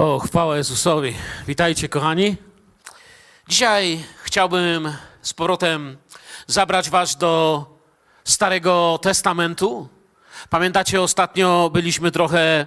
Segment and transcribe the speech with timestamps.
[0.00, 1.14] O, chwała Jezusowi.
[1.46, 2.36] Witajcie, kochani.
[3.48, 4.92] Dzisiaj chciałbym
[5.22, 5.96] z powrotem
[6.46, 7.64] zabrać Was do
[8.24, 9.88] Starego Testamentu.
[10.50, 12.66] Pamiętacie, ostatnio byliśmy trochę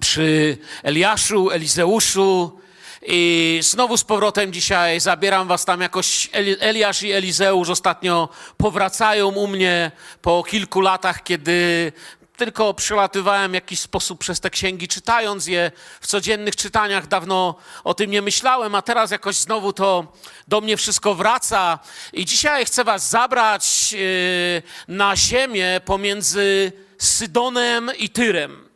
[0.00, 2.60] przy Eliaszu, Elizeuszu
[3.02, 6.30] i znowu z powrotem dzisiaj zabieram was tam jakoś.
[6.32, 9.90] Eli- Eliasz i Elizeusz ostatnio powracają u mnie
[10.22, 11.92] po kilku latach, kiedy
[12.40, 17.06] tylko przelatywałem w jakiś sposób przez te księgi, czytając je w codziennych czytaniach.
[17.06, 17.54] Dawno
[17.84, 20.12] o tym nie myślałem, a teraz jakoś znowu to
[20.48, 21.78] do mnie wszystko wraca.
[22.12, 28.68] I dzisiaj chcę was zabrać yy, na ziemię pomiędzy Sydonem i Tyrem.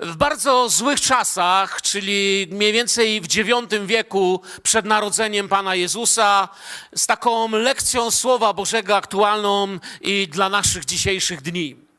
[0.00, 6.48] W bardzo złych czasach, czyli mniej więcej w IX wieku przed narodzeniem Pana Jezusa,
[6.94, 11.89] z taką lekcją Słowa Bożego aktualną i dla naszych dzisiejszych dni.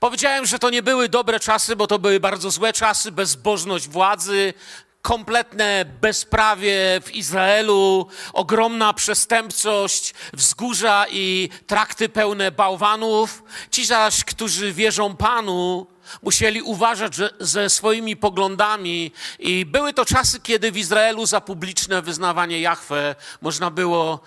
[0.00, 4.54] Powiedziałem, że to nie były dobre czasy, bo to były bardzo złe czasy, bezbożność władzy,
[5.02, 13.42] kompletne bezprawie w Izraelu, ogromna przestępczość, wzgórza i trakty pełne bałwanów.
[13.70, 15.86] Ci zaś, którzy wierzą Panu,
[16.22, 22.60] musieli uważać ze swoimi poglądami i były to czasy, kiedy w Izraelu za publiczne wyznawanie
[22.60, 24.20] Jahwe można było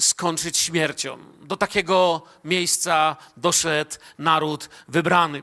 [0.00, 1.18] skończyć śmiercią.
[1.40, 5.42] Do takiego miejsca doszedł naród wybrany.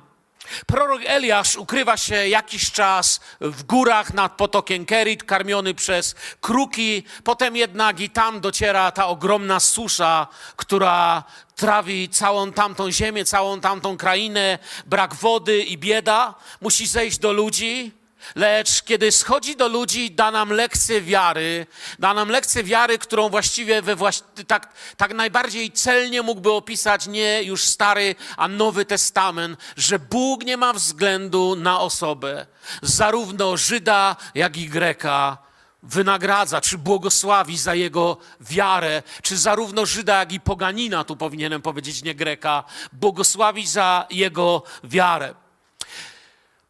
[0.67, 7.03] Prorok Eliasz ukrywa się jakiś czas w górach nad potokiem Kerit, karmiony przez kruki.
[7.23, 11.23] Potem jednak i tam dociera ta ogromna susza, która
[11.55, 14.59] trawi całą tamtą ziemię, całą tamtą krainę.
[14.85, 16.35] Brak wody i bieda.
[16.61, 17.91] Musi zejść do ludzi.
[18.35, 21.67] Lecz kiedy schodzi do ludzi, da nam lekcję wiary,
[21.99, 24.21] da nam lekcję wiary, którą właściwie we właś...
[24.47, 30.57] tak, tak najbardziej celnie mógłby opisać nie już Stary, a Nowy Testament, że Bóg nie
[30.57, 32.45] ma względu na osobę,
[32.81, 35.37] zarówno Żyda, jak i Greka
[35.83, 42.03] wynagradza, czy błogosławi za jego wiarę, czy zarówno Żyda, jak i poganina, tu powinienem powiedzieć
[42.03, 42.63] nie Greka,
[42.93, 45.44] błogosławi za jego wiarę.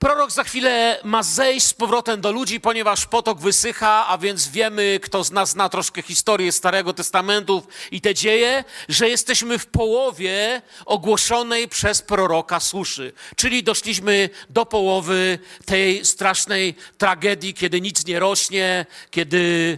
[0.05, 4.99] Prorok za chwilę ma zejść z powrotem do ludzi, ponieważ potok wysycha, a więc wiemy,
[5.03, 10.61] kto z nas zna troszkę historię Starego Testamentu i te dzieje, że jesteśmy w połowie
[10.85, 13.13] ogłoszonej przez proroka suszy.
[13.35, 19.77] Czyli doszliśmy do połowy tej strasznej tragedii, kiedy nic nie rośnie, kiedy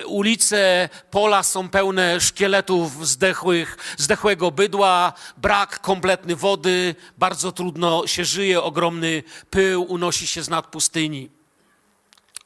[0.00, 8.24] e, ulice, pola są pełne szkieletów zdechłych, zdechłego bydła, brak kompletny wody, bardzo trudno się
[8.24, 9.22] żyje, ogromny
[9.56, 11.30] pył unosi się z nad pustyni.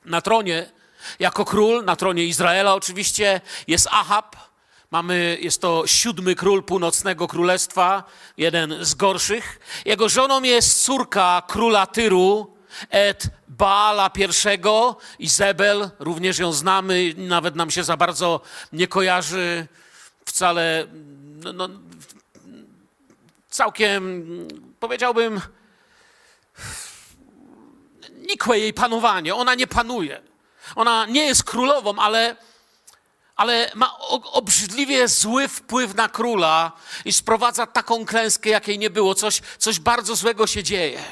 [0.04, 0.70] Na tronie,
[1.18, 4.36] jako król, na tronie Izraela oczywiście, jest Ahab.
[4.90, 8.04] Mamy, jest to siódmy król północnego królestwa,
[8.36, 9.60] jeden z gorszych.
[9.84, 12.56] Jego żoną jest córka króla Tyru,
[12.90, 18.40] Ed Baala I, Izabel, również ją znamy, nawet nam się za bardzo
[18.72, 19.66] nie kojarzy
[20.24, 20.86] wcale,
[21.42, 21.68] no, no,
[23.48, 24.24] całkiem,
[24.80, 25.40] powiedziałbym,
[28.40, 29.34] nikłe jej panowanie.
[29.34, 30.22] Ona nie panuje.
[30.76, 32.36] Ona nie jest królową, ale,
[33.36, 33.98] ale ma
[34.32, 36.72] obrzydliwie zły wpływ na króla
[37.04, 39.14] i sprowadza taką klęskę, jakiej nie było.
[39.14, 41.02] Coś, coś bardzo złego się dzieje.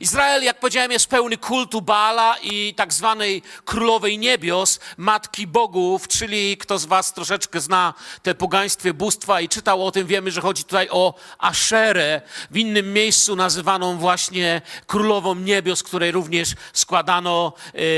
[0.00, 6.56] Izrael, jak powiedziałem, jest pełny kultu Baala i tak zwanej królowej niebios, matki bogów, czyli
[6.56, 10.64] kto z was troszeczkę zna te pogaństwie bóstwa i czytał o tym, wiemy, że chodzi
[10.64, 17.52] tutaj o Aszerę, w innym miejscu nazywaną właśnie królową niebios, której również składano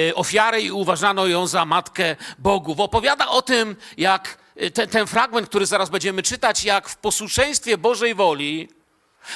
[0.08, 2.80] e, ofiary i uważano ją za matkę bogów.
[2.80, 7.78] Opowiada o tym, jak e, ten, ten fragment, który zaraz będziemy czytać, jak w posłuszeństwie
[7.78, 8.68] Bożej woli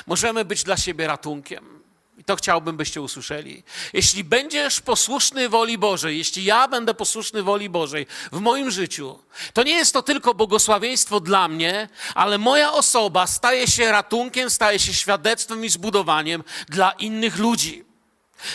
[0.06, 1.79] możemy być dla siebie ratunkiem.
[2.20, 3.62] I to chciałbym, byście usłyszeli.
[3.92, 9.18] Jeśli będziesz posłuszny woli Bożej, jeśli ja będę posłuszny woli Bożej w moim życiu,
[9.52, 14.78] to nie jest to tylko błogosławieństwo dla mnie, ale moja osoba staje się ratunkiem, staje
[14.78, 17.84] się świadectwem i zbudowaniem dla innych ludzi.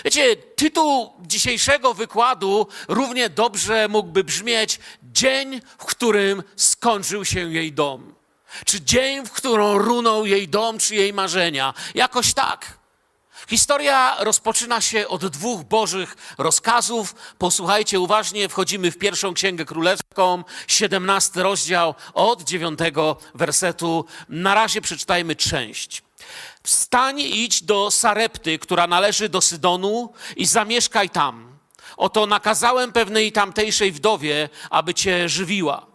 [0.05, 8.15] Wiecie, tytuł dzisiejszego wykładu równie dobrze mógłby brzmieć Dzień, w którym skończył się jej dom.
[8.65, 11.73] Czy dzień, w którą runął jej dom, czy jej marzenia.
[11.95, 12.84] Jakoś tak.
[13.47, 17.15] Historia rozpoczyna się od dwóch bożych rozkazów.
[17.37, 22.79] Posłuchajcie uważnie, wchodzimy w pierwszą księgę królewską, 17 rozdział od 9
[23.35, 24.05] wersetu.
[24.29, 26.03] Na razie przeczytajmy część.
[26.63, 31.57] Wstań i idź do Sarepty, która należy do Sydonu i zamieszkaj tam.
[31.97, 35.94] Oto nakazałem pewnej tamtejszej wdowie, aby cię żywiła.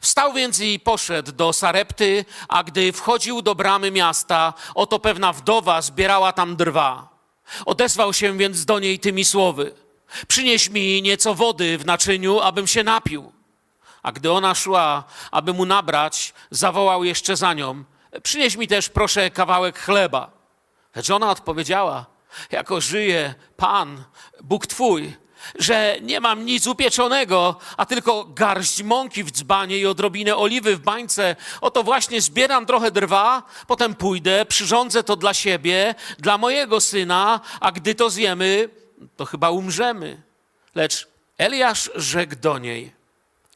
[0.00, 5.82] Wstał więc i poszedł do Sarepty, a gdy wchodził do bramy miasta, oto pewna wdowa
[5.82, 7.08] zbierała tam drwa.
[7.66, 9.74] Odezwał się więc do niej tymi słowy:
[10.28, 13.32] Przynieś mi nieco wody w naczyniu, abym się napił.
[14.02, 17.84] A gdy ona szła, aby mu nabrać, zawołał jeszcze za nią:
[18.22, 20.30] Przynieś mi też, proszę, kawałek chleba.
[20.94, 22.06] Lecz ona odpowiedziała:
[22.50, 24.04] Jako żyje Pan,
[24.40, 25.16] Bóg Twój,
[25.58, 30.80] że nie mam nic upieczonego, a tylko garść mąki w dzbanie i odrobinę oliwy w
[30.80, 31.36] bańce.
[31.60, 37.72] Oto właśnie zbieram trochę drwa, potem pójdę, przyrządzę to dla siebie, dla mojego syna, a
[37.72, 38.68] gdy to zjemy,
[39.16, 40.22] to chyba umrzemy.
[40.74, 41.08] Lecz
[41.38, 42.92] Eliasz rzekł do niej: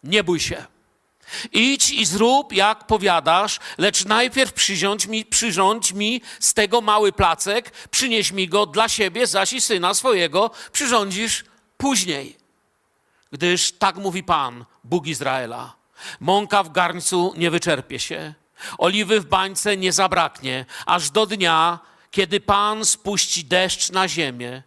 [0.04, 0.64] Nie bój się.
[1.52, 7.72] Idź i zrób, jak powiadasz, lecz najpierw przyrządź mi, przyrządź mi z tego mały placek,
[7.90, 11.44] przynieś mi go dla siebie, zaś i syna swojego przyrządzisz
[11.80, 12.36] później.
[13.32, 15.72] Gdyż tak mówi Pan, Bóg Izraela.
[16.20, 18.34] Mąka w garncu nie wyczerpie się,
[18.78, 21.78] oliwy w bańce nie zabraknie, aż do dnia,
[22.10, 24.62] kiedy Pan spuści deszcz na ziemię.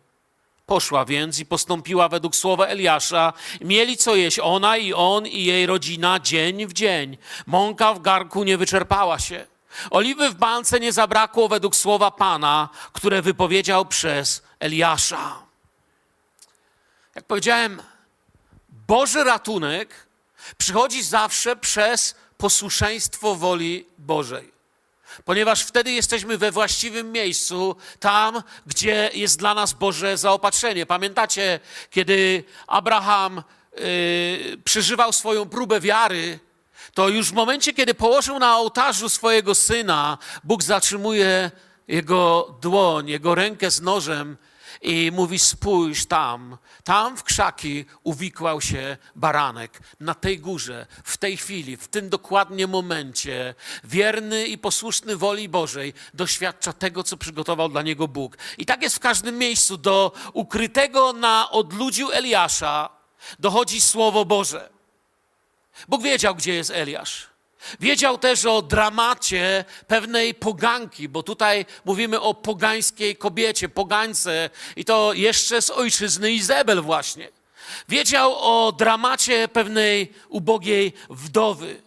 [0.66, 3.34] Poszła więc i postąpiła według słowa Eliasza.
[3.62, 7.18] Mieli co jeść ona i on i jej rodzina dzień w dzień.
[7.46, 9.46] Mąka w garnku nie wyczerpała się.
[9.92, 15.44] Oliwy w bańce nie zabrakło według słowa Pana, które wypowiedział przez Eliasza.
[17.16, 17.82] Jak powiedziałem,
[18.88, 20.08] Boży ratunek
[20.58, 24.54] przychodzi zawsze przez posłuszeństwo woli Bożej.
[25.26, 30.86] Ponieważ wtedy jesteśmy we właściwym miejscu, tam, gdzie jest dla nas Boże zaopatrzenie.
[30.86, 33.44] Pamiętacie, kiedy Abraham
[33.78, 36.40] yy, przeżywał swoją próbę wiary,
[36.94, 41.52] to już w momencie, kiedy położył na ołtarzu swojego syna, Bóg zatrzymuje
[41.88, 44.38] jego dłoń, jego rękę z nożem
[44.82, 49.80] i mówi: Spójrz tam, tam w krzaki uwikłał się baranek.
[50.00, 55.94] Na tej górze, w tej chwili, w tym dokładnie momencie, wierny i posłuszny woli Bożej
[56.14, 58.38] doświadcza tego, co przygotował dla niego Bóg.
[58.58, 59.78] I tak jest w każdym miejscu.
[59.78, 62.90] Do ukrytego na odludziu Eliasza
[63.40, 64.70] dochodzi Słowo Boże.
[65.88, 67.33] Bóg wiedział, gdzie jest Eliasz.
[67.80, 75.14] Wiedział też o dramacie pewnej poganki, bo tutaj mówimy o pogańskiej kobiecie, pogańce i to
[75.14, 77.30] jeszcze z ojczyzny Izabel właśnie.
[77.90, 81.82] Wiedział o dramacie pewnej ubogiej wdowy.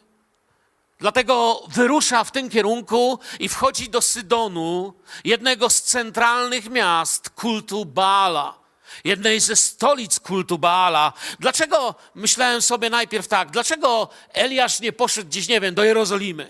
[0.99, 4.93] Dlatego wyrusza w tym kierunku i wchodzi do Sydonu,
[5.25, 8.66] jednego z centralnych miast kultu Baala
[9.05, 11.13] jednej ze stolic kultu Baala.
[11.41, 16.49] Dlaczego, myślałem sobie najpierw tak, dlaczego Eliasz nie poszedł gdzieś, nie wiem, do Jerozolimy?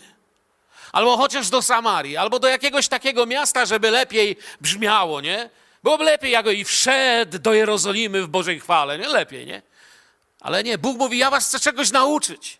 [0.93, 5.51] Albo chociaż do Samarii, albo do jakiegoś takiego miasta, żeby lepiej brzmiało, nie?
[5.83, 9.09] Byłoby lepiej, jak i wszedł do Jerozolimy w Bożej chwale, nie?
[9.09, 9.63] Lepiej, nie?
[10.41, 12.59] Ale nie, Bóg mówi, ja was chcę czegoś nauczyć.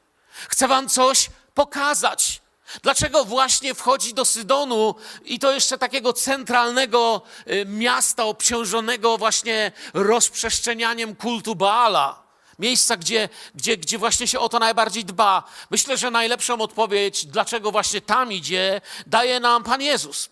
[0.49, 2.41] Chcę wam coś pokazać.
[2.83, 11.17] Dlaczego właśnie wchodzi do Sydonu i to jeszcze takiego centralnego y, miasta obciążonego właśnie rozprzestrzenianiem
[11.17, 12.27] kultu Baala?
[12.59, 15.43] Miejsca, gdzie, gdzie, gdzie właśnie się o to najbardziej dba.
[15.71, 20.29] Myślę, że najlepszą odpowiedź, dlaczego właśnie tam idzie, daje nam Pan Jezus.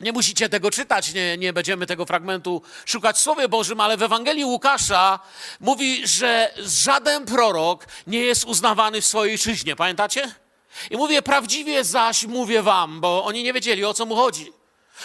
[0.00, 4.02] Nie musicie tego czytać, nie, nie będziemy tego fragmentu szukać w Słowie Bożym, ale w
[4.02, 5.18] Ewangelii Łukasza
[5.60, 9.76] mówi, że żaden prorok nie jest uznawany w swojej ojczyźnie.
[9.76, 10.34] Pamiętacie?
[10.90, 14.52] I mówię prawdziwie zaś mówię wam, bo oni nie wiedzieli o co mu chodzi.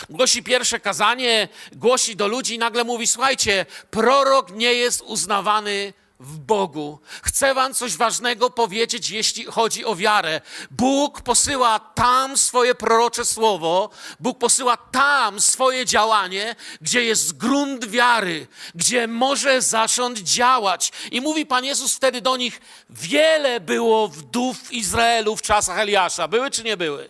[0.09, 6.37] Głosi pierwsze kazanie, głosi do ludzi i nagle mówi: Słuchajcie, prorok nie jest uznawany w
[6.39, 6.99] Bogu.
[7.23, 10.41] Chcę Wam coś ważnego powiedzieć, jeśli chodzi o wiarę.
[10.71, 18.47] Bóg posyła tam swoje prorocze słowo, Bóg posyła tam swoje działanie, gdzie jest grunt wiary,
[18.75, 20.91] gdzie może zacząć działać.
[21.11, 26.27] I mówi Pan Jezus wtedy do nich: Wiele było wdów Izraelu w czasach Eliasza.
[26.27, 27.09] Były czy nie były?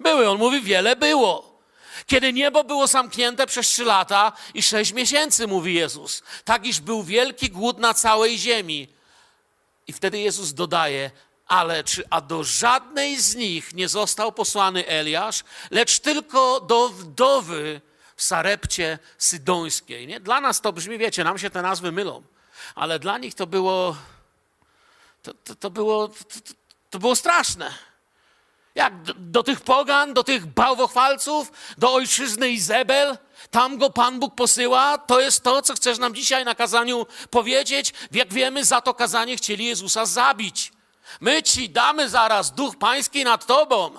[0.00, 0.30] Były.
[0.30, 1.55] On mówi: Wiele było.
[2.06, 7.02] Kiedy niebo było zamknięte przez trzy lata i sześć miesięcy, mówi Jezus, tak iż był
[7.02, 8.88] wielki głód na całej ziemi.
[9.86, 11.10] I wtedy Jezus dodaje,
[11.46, 17.80] ale czy a do żadnej z nich nie został posłany Eliasz, lecz tylko do wdowy
[18.16, 20.06] w Sarepcie Sydońskiej.
[20.06, 20.20] Nie?
[20.20, 22.22] Dla nas to brzmi, wiecie, nam się te nazwy mylą,
[22.74, 23.96] ale dla nich to było,
[25.22, 26.14] to, to, to było, to,
[26.90, 27.74] to było straszne.
[28.76, 33.18] Jak do, do, tych pogan, do tych bałwochwalców, do ojczyzny Izabel,
[33.50, 34.98] tam go Pan Bóg posyła.
[34.98, 37.94] To jest to, co chcesz nam dzisiaj na kazaniu powiedzieć.
[38.12, 40.72] Jak wiemy, za to kazanie chcieli Jezusa zabić.
[41.20, 43.90] My ci damy zaraz duch pański nad tobą.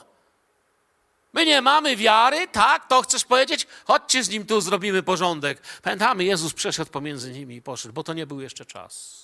[1.33, 2.87] My nie mamy wiary, tak?
[2.87, 3.67] To chcesz powiedzieć?
[3.85, 5.61] Chodźcie z nim tu, zrobimy porządek.
[5.81, 9.23] Pamiętamy, Jezus przeszedł pomiędzy nimi i poszedł, bo to nie był jeszcze czas.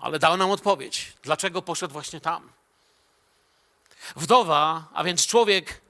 [0.00, 2.59] Ale dał nam odpowiedź, dlaczego poszedł właśnie tam.
[4.16, 5.80] Wdowa, a więc człowiek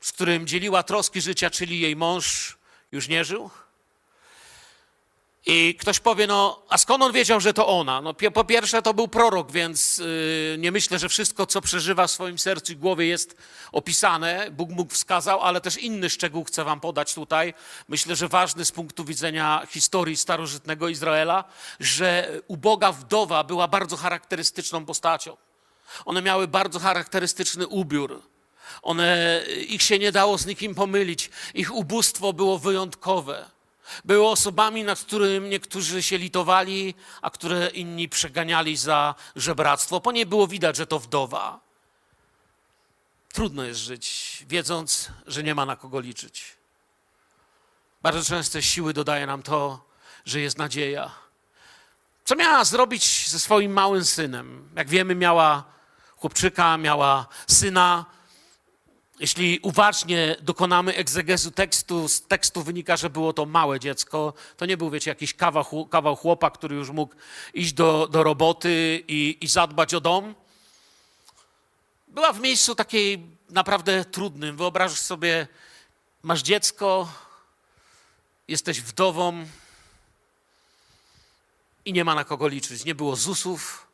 [0.00, 2.56] z którym dzieliła troski życia, czyli jej mąż
[2.92, 3.50] już nie żył.
[5.48, 8.00] I ktoś powie, no, a skąd on wiedział, że to ona?
[8.00, 12.10] No, po pierwsze, to był prorok, więc yy, nie myślę, że wszystko, co przeżywa w
[12.10, 13.36] swoim sercu i głowie, jest
[13.72, 14.50] opisane.
[14.50, 17.54] Bóg mógł wskazał, ale też inny szczegół chcę Wam podać tutaj.
[17.88, 21.44] Myślę, że ważny z punktu widzenia historii starożytnego Izraela,
[21.80, 25.36] że uboga wdowa była bardzo charakterystyczną postacią.
[26.04, 28.22] One miały bardzo charakterystyczny ubiór.
[28.82, 31.30] One, ich się nie dało z nikim pomylić.
[31.54, 33.50] Ich ubóstwo było wyjątkowe.
[34.04, 40.26] Były osobami, nad którym niektórzy się litowali, a które inni przeganiali za żebractwo, po niej
[40.26, 41.60] było widać, że to wdowa.
[43.32, 46.56] Trudno jest żyć, wiedząc, że nie ma na kogo liczyć.
[48.02, 49.84] Bardzo często siły dodaje nam to,
[50.24, 51.10] że jest nadzieja.
[52.24, 54.68] Co miała zrobić ze swoim małym synem?
[54.76, 55.64] Jak wiemy, miała
[56.26, 58.04] chłopczyka, miała syna,
[59.20, 64.34] jeśli uważnie dokonamy egzegezu tekstu, z tekstu wynika, że było to małe dziecko.
[64.56, 65.34] To nie był, wiecie, jakiś
[65.90, 67.14] kawał, chłopa, który już mógł
[67.54, 70.34] iść do, do roboty i, i zadbać o dom.
[72.08, 74.56] Była w miejscu takiej naprawdę trudnym.
[74.56, 75.46] Wyobrażasz sobie,
[76.22, 77.08] masz dziecko,
[78.48, 79.46] jesteś wdową
[81.84, 82.84] i nie ma na kogo liczyć.
[82.84, 83.86] Nie było ZUS-ów,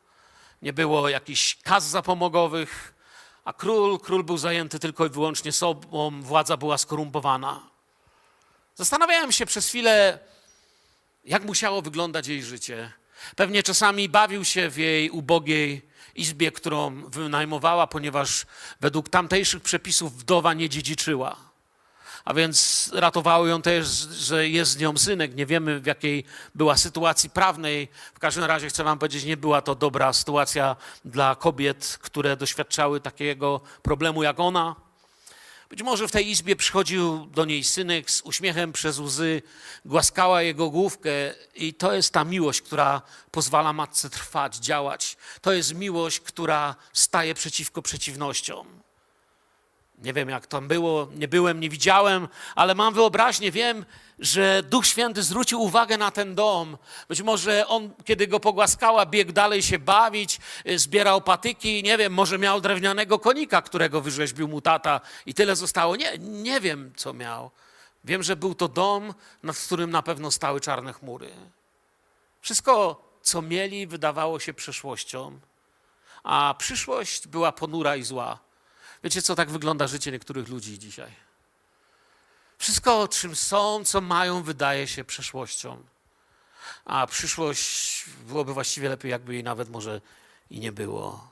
[0.63, 2.93] nie było jakichś kas zapomogowych,
[3.45, 7.69] a król, król był zajęty tylko i wyłącznie sobą, władza była skorumpowana.
[8.75, 10.19] Zastanawiałem się przez chwilę,
[11.25, 12.91] jak musiało wyglądać jej życie.
[13.35, 15.81] Pewnie czasami bawił się w jej ubogiej
[16.15, 18.45] izbie, którą wynajmowała, ponieważ
[18.81, 21.52] według tamtejszych przepisów wdowa nie dziedziczyła
[22.25, 25.35] a więc ratowało ją też, że jest z nią synek.
[25.35, 26.23] Nie wiemy, w jakiej
[26.55, 27.87] była sytuacji prawnej.
[28.13, 30.75] W każdym razie chcę Wam powiedzieć, nie była to dobra sytuacja
[31.05, 34.75] dla kobiet, które doświadczały takiego problemu jak ona.
[35.69, 39.41] Być może w tej izbie przychodził do niej synek z uśmiechem przez łzy,
[39.85, 41.09] głaskała jego główkę,
[41.55, 43.01] i to jest ta miłość, która
[43.31, 45.17] pozwala matce trwać, działać.
[45.41, 48.82] To jest miłość, która staje przeciwko przeciwnościom.
[50.03, 53.85] Nie wiem, jak tam było, nie byłem, nie widziałem, ale mam wyobraźnię, wiem,
[54.19, 56.77] że Duch Święty zwrócił uwagę na ten dom.
[57.07, 62.13] Być może on, kiedy go pogłaskała, biegł dalej się bawić, y, zbierał patyki, nie wiem,
[62.13, 65.95] może miał drewnianego konika, którego wyrzeźbił mu tata i tyle zostało.
[65.95, 67.51] Nie, nie wiem, co miał.
[68.03, 71.31] Wiem, że był to dom, nad którym na pewno stały czarne chmury.
[72.41, 75.39] Wszystko, co mieli, wydawało się przeszłością,
[76.23, 78.39] a przyszłość była ponura i zła.
[79.03, 81.11] Wiecie, co tak wygląda życie niektórych ludzi dzisiaj?
[82.57, 85.83] Wszystko, czym są, co mają, wydaje się przeszłością.
[86.85, 90.01] A przyszłość byłoby właściwie lepiej, jakby jej nawet może
[90.49, 91.31] i nie było.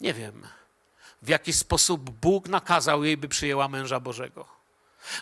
[0.00, 0.46] Nie wiem,
[1.22, 4.63] w jaki sposób Bóg nakazał jej, by przyjęła męża Bożego.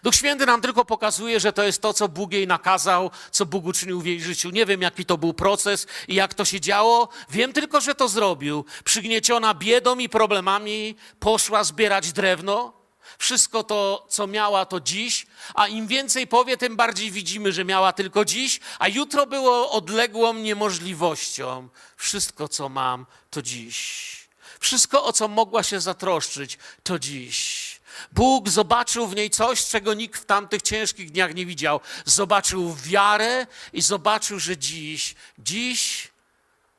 [0.03, 3.65] Duch Święty nam tylko pokazuje, że to jest to, co Bóg jej nakazał, co Bóg
[3.65, 4.51] uczynił w jej życiu.
[4.51, 7.09] Nie wiem, jaki to był proces i jak to się działo.
[7.31, 8.65] Wiem tylko, że to zrobił.
[8.85, 12.83] Przygnieciona biedą i problemami, poszła zbierać drewno.
[13.19, 17.93] Wszystko to, co miała, to dziś, a im więcej powie, tym bardziej widzimy, że miała
[17.93, 21.69] tylko dziś, a jutro było odległą niemożliwością.
[21.97, 24.13] Wszystko, co mam, to dziś.
[24.61, 27.72] Wszystko, o co mogła się zatroszczyć, to dziś.
[28.13, 31.81] Bóg zobaczył w niej coś, czego nikt w tamtych ciężkich dniach nie widział.
[32.05, 36.13] Zobaczył wiarę i zobaczył, że dziś, dziś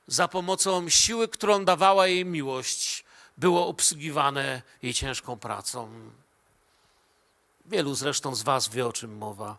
[0.08, 3.06] za pomocą siły, którą dawała jej miłość,
[3.38, 5.90] było obsługiwane jej ciężką pracą.
[7.66, 9.58] Wielu zresztą z Was wie, o czym mowa,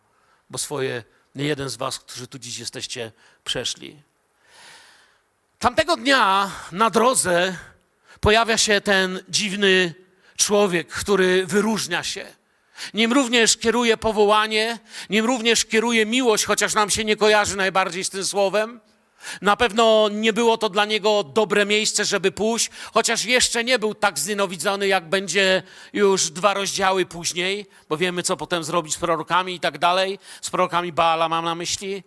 [0.51, 1.05] bo swoje,
[1.35, 3.13] nie jeden z Was, którzy tu dziś jesteście,
[3.45, 4.03] przeszli.
[5.59, 7.57] Tamtego dnia na drodze
[8.21, 9.95] pojawia się ten dziwny
[10.37, 12.27] człowiek, który wyróżnia się.
[12.95, 14.79] Nim również kieruje powołanie,
[15.11, 18.81] nim również kieruje miłość, chociaż nam się nie kojarzy najbardziej z tym słowem.
[19.43, 23.95] Na pewno nie było to dla niego dobre miejsce, żeby pójść, chociaż jeszcze nie był
[23.95, 25.63] tak znienawidzony, jak będzie
[25.93, 30.19] już dwa rozdziały później, bo wiemy, co potem zrobić z prorokami i tak dalej.
[30.43, 32.03] Z prorokami Baala mam na myśli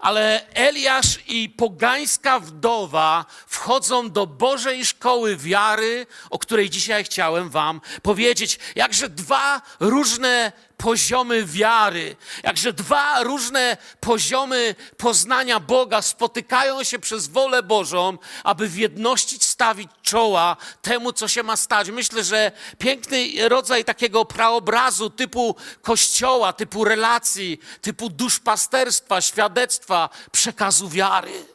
[0.00, 7.80] ale Eliasz i pogańska wdowa wchodzą do Bożej szkoły wiary, o której dzisiaj chciałem Wam
[8.02, 8.58] powiedzieć.
[8.74, 17.62] Jakże dwa różne poziomy wiary, jakże dwa różne poziomy poznania Boga spotykają się przez wolę
[17.62, 21.90] Bożą, aby w jedności stawić czoła temu, co się ma stać.
[21.90, 31.46] Myślę, że piękny rodzaj takiego praobrazu typu kościoła, typu relacji, typu duszpasterstwa, świadectwa, przekazu wiary.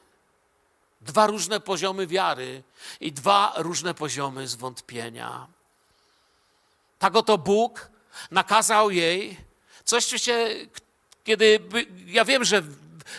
[1.01, 2.63] Dwa różne poziomy wiary
[3.00, 5.48] i dwa różne poziomy zwątpienia.
[7.00, 7.94] Tak oto Bóg
[8.31, 9.38] nakazał jej.
[9.86, 10.50] Coś, co się,
[11.24, 11.60] kiedy,
[12.05, 12.63] ja wiem, że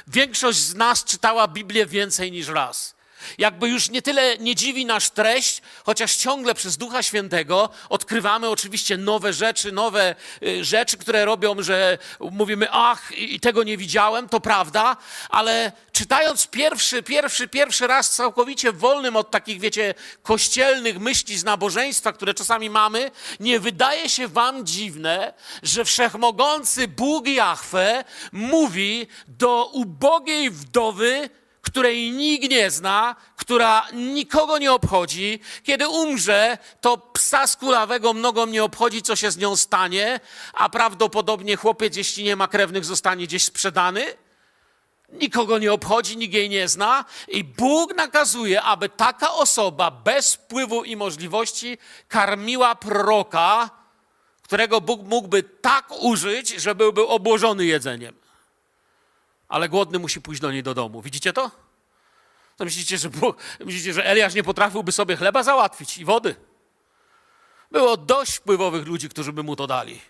[0.06, 2.95] większość z nas czytała Biblię więcej niż raz
[3.38, 8.96] jakby już nie tyle nie dziwi nasz treść, chociaż ciągle przez Ducha Świętego odkrywamy oczywiście
[8.96, 14.40] nowe rzeczy, nowe y, rzeczy, które robią, że mówimy, ach, i tego nie widziałem, to
[14.40, 14.96] prawda,
[15.30, 22.12] ale czytając pierwszy, pierwszy, pierwszy raz całkowicie wolnym od takich, wiecie, kościelnych myśli z nabożeństwa,
[22.12, 30.50] które czasami mamy, nie wydaje się wam dziwne, że wszechmogący Bóg Jahwe mówi do ubogiej
[30.50, 31.30] wdowy,
[31.66, 35.40] której nikt nie zna, która nikogo nie obchodzi.
[35.62, 40.20] Kiedy umrze, to psa skulawego mnogo nie obchodzi, co się z nią stanie,
[40.52, 44.04] a prawdopodobnie chłopiec, jeśli nie ma krewnych, zostanie gdzieś sprzedany.
[45.12, 47.04] Nikogo nie obchodzi, nikt jej nie zna.
[47.28, 53.70] I Bóg nakazuje, aby taka osoba bez wpływu i możliwości karmiła proroka,
[54.42, 58.25] którego Bóg mógłby tak użyć, żeby był obłożony jedzeniem
[59.48, 61.02] ale głodny musi pójść do niej do domu.
[61.02, 61.50] Widzicie to?
[62.56, 66.34] To myślicie, że, Bóg, myślicie, że Eliasz nie potrafiłby sobie chleba załatwić i wody?
[67.70, 70.00] Było dość wpływowych ludzi, którzy by mu to dali.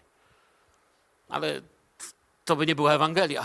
[1.29, 1.61] Ale
[2.45, 3.45] to by nie była Ewangelia.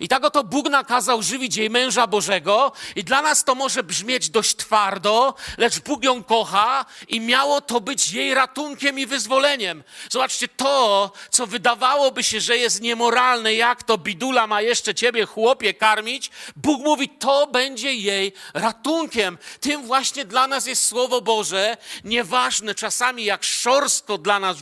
[0.00, 4.30] I tak oto Bóg nakazał żywić jej męża Bożego, i dla nas to może brzmieć
[4.30, 9.84] dość twardo, lecz Bóg ją kocha i miało to być jej ratunkiem i wyzwoleniem.
[10.10, 15.74] Zobaczcie, to, co wydawałoby się, że jest niemoralne, jak to bidula ma jeszcze ciebie, chłopie,
[15.74, 19.38] karmić, Bóg mówi, to będzie jej ratunkiem.
[19.60, 24.56] Tym właśnie dla nas jest Słowo Boże, nieważne czasami jak szorstko dla nas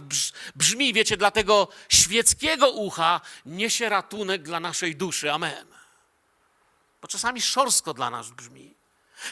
[0.57, 5.33] brzmi, wiecie, dla tego świeckiego ucha, niesie ratunek dla naszej duszy duszy.
[5.33, 5.67] Amen.
[7.03, 8.75] Bo czasami szorstko dla nas brzmi.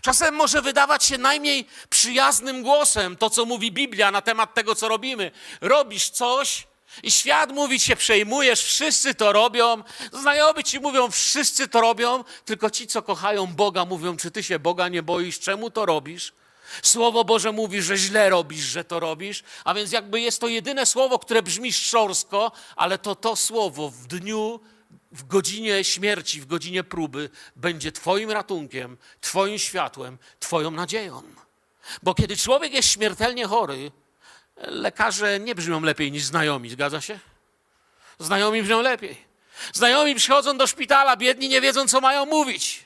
[0.03, 4.89] Czasem może wydawać się najmniej przyjaznym głosem to, co mówi Biblia na temat tego, co
[4.89, 5.31] robimy.
[5.61, 6.67] Robisz coś
[7.03, 9.83] i świat mówi, się przejmujesz, wszyscy to robią.
[10.13, 14.59] Znajomi ci mówią, wszyscy to robią, tylko ci, co kochają Boga, mówią, czy ty się
[14.59, 16.33] Boga nie boisz, czemu to robisz?
[16.83, 20.87] Słowo Boże mówi, że źle robisz, że to robisz, a więc jakby jest to jedyne
[20.87, 24.61] słowo, które brzmi szorstko, ale to to słowo w dniu
[25.15, 31.23] w godzinie śmierci, w godzinie próby będzie Twoim ratunkiem, Twoim światłem, Twoją nadzieją.
[32.03, 33.91] Bo kiedy człowiek jest śmiertelnie chory,
[34.57, 37.19] lekarze nie brzmią lepiej niż znajomi, zgadza się?
[38.19, 39.25] Znajomi brzmią lepiej.
[39.73, 42.85] Znajomi przychodzą do szpitala, biedni nie wiedzą, co mają mówić.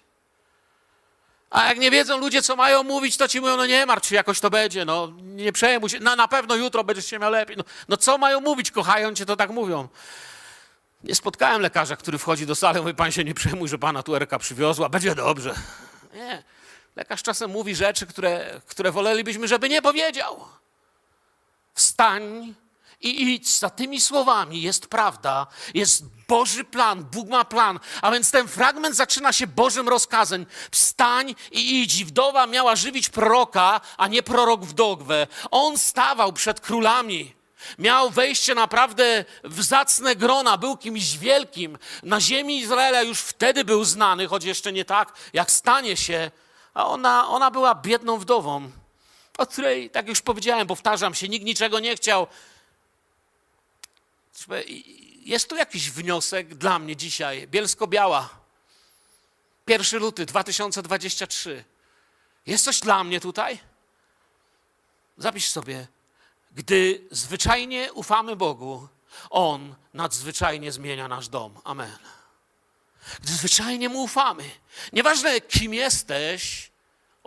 [1.50, 4.14] A jak nie wiedzą ludzie, co mają mówić, to ci mówią, no nie martw się,
[4.14, 7.56] jakoś to będzie, no nie przejmuj się, no, na pewno jutro będziesz się miał lepiej.
[7.56, 9.88] No, no co mają mówić, kochają cię, to tak mówią.
[11.04, 14.38] Nie spotkałem lekarza, który wchodzi do sali mówi, pan się nie przejmuj, że pana tuerka
[14.38, 15.54] przywiozła, będzie dobrze.
[16.14, 16.42] Nie.
[16.96, 20.44] Lekarz czasem mówi rzeczy, które, które wolelibyśmy, żeby nie powiedział.
[21.74, 22.54] Wstań
[23.00, 23.58] i idź.
[23.58, 27.80] Za tymi słowami jest prawda, jest Boży plan, Bóg ma plan.
[28.02, 30.46] A więc ten fragment zaczyna się Bożym rozkazem.
[30.70, 32.04] Wstań i idź.
[32.04, 35.26] Wdowa miała żywić proroka, a nie prorok wdowę.
[35.50, 37.37] On stawał przed królami.
[37.78, 41.78] Miał wejście naprawdę w zacne grona, był kimś wielkim.
[42.02, 46.30] Na ziemi Izraela już wtedy był znany, choć jeszcze nie tak, jak stanie się.
[46.74, 48.70] A ona, ona była biedną wdową,
[49.38, 52.26] o której, tak już powiedziałem, powtarzam się, nikt niczego nie chciał.
[55.16, 57.48] Jest tu jakiś wniosek dla mnie dzisiaj.
[57.48, 58.28] Bielsko-Biała.
[59.66, 61.64] 1 luty 2023.
[62.46, 63.58] Jest coś dla mnie tutaj?
[65.18, 65.86] Zapisz sobie
[66.58, 68.88] gdy zwyczajnie ufamy Bogu,
[69.30, 71.60] On nadzwyczajnie zmienia nasz dom.
[71.64, 71.98] Amen.
[73.22, 74.50] Gdy zwyczajnie Mu ufamy,
[74.92, 76.70] nieważne kim jesteś,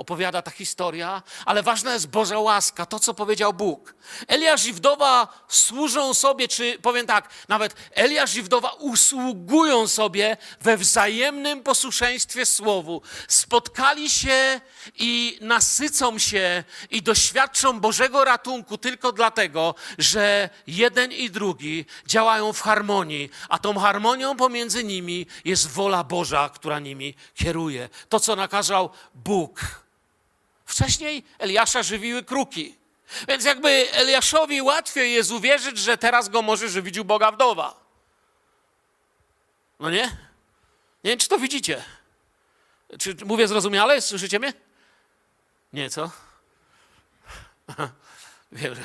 [0.02, 3.96] opowiada ta historia, ale ważna jest Boża łaska, to co powiedział Bóg.
[4.28, 10.78] Eliasz i wdowa służą sobie, czy powiem tak, nawet Eliasz i wdowa usługują sobie we
[10.78, 13.02] wzajemnym posłuszeństwie Słowu.
[13.28, 14.62] Spotkali się
[14.96, 22.62] i nasycą się i doświadczą Bożego ratunku tylko dlatego, że jeden i drugi działają w
[22.62, 27.90] harmonii, a tą harmonią pomiędzy nimi jest wola Boża, która nimi kieruje.
[28.10, 29.82] To, co nakazał Bóg.
[30.72, 32.76] Wcześniej Eliasza żywiły kruki.
[33.28, 37.80] Więc jakby Eliaszowi łatwiej jest uwierzyć, że teraz go może żywić Boga wdowa.
[39.80, 40.04] No nie?
[41.04, 41.84] Nie wiem, czy to widzicie.
[43.00, 44.02] Czy mówię zrozumiale?
[44.02, 44.54] Słyszycie mnie?
[45.74, 46.12] Nie, co?
[48.52, 48.82] Wiem, że...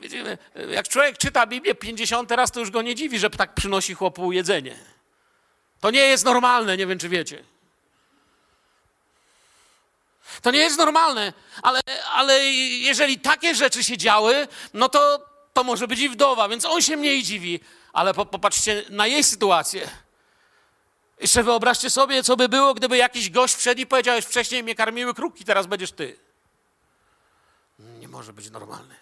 [0.00, 0.38] Wiecie,
[0.70, 4.32] jak człowiek czyta Biblię 50 raz, to już go nie dziwi, że tak przynosi chłopu
[4.32, 4.76] jedzenie.
[5.80, 7.44] To nie jest normalne, nie wiem, czy wiecie.
[10.42, 11.80] To nie jest normalne, ale,
[12.12, 16.82] ale jeżeli takie rzeczy się działy, no to, to może być i wdowa, więc on
[16.82, 17.60] się mniej dziwi.
[17.92, 19.90] Ale po, popatrzcie na jej sytuację.
[21.20, 24.74] Jeszcze wyobraźcie sobie, co by było, gdyby jakiś gość wszedł i powiedział, że wcześniej mnie
[24.74, 26.18] karmiły kruki, teraz będziesz ty.
[27.78, 28.94] Nie może być normalny.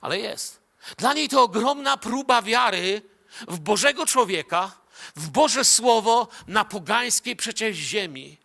[0.00, 0.60] Ale jest.
[0.96, 3.02] Dla niej to ogromna próba wiary
[3.48, 4.72] w Bożego człowieka,
[5.16, 8.38] w Boże Słowo na pogańskiej przecież ziemi.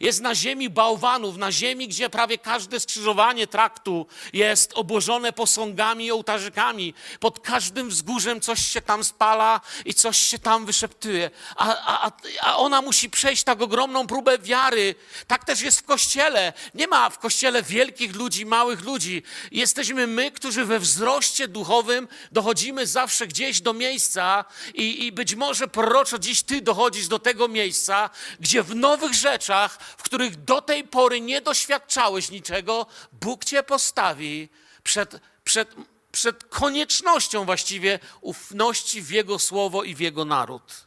[0.00, 6.12] Jest na ziemi bałwanów, na ziemi, gdzie prawie każde skrzyżowanie traktu jest obłożone posągami i
[6.12, 6.94] ołtarzykami.
[7.20, 11.30] Pod każdym wzgórzem coś się tam spala i coś się tam wyszeptuje.
[11.56, 11.76] A,
[12.06, 14.94] a, a ona musi przejść tak ogromną próbę wiary.
[15.26, 16.52] Tak też jest w kościele.
[16.74, 19.22] Nie ma w kościele wielkich ludzi, małych ludzi.
[19.52, 25.68] Jesteśmy my, którzy we wzroście duchowym dochodzimy zawsze gdzieś do miejsca i, i być może
[25.68, 30.84] proroczo dziś ty dochodzisz do tego miejsca, gdzie w nowych rzeczach w których do tej
[30.84, 34.48] pory nie doświadczałeś niczego, Bóg cię postawi
[34.82, 35.74] przed, przed,
[36.12, 40.86] przed koniecznością właściwie ufności w Jego słowo i w Jego naród.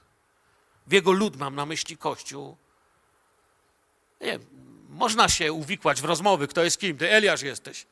[0.88, 2.58] W Jego lud mam na myśli Kościół.
[4.22, 4.40] Nie,
[4.90, 6.98] można się uwikłać w rozmowy, kto jest kim.
[6.98, 7.86] Ty Eliasz jesteś.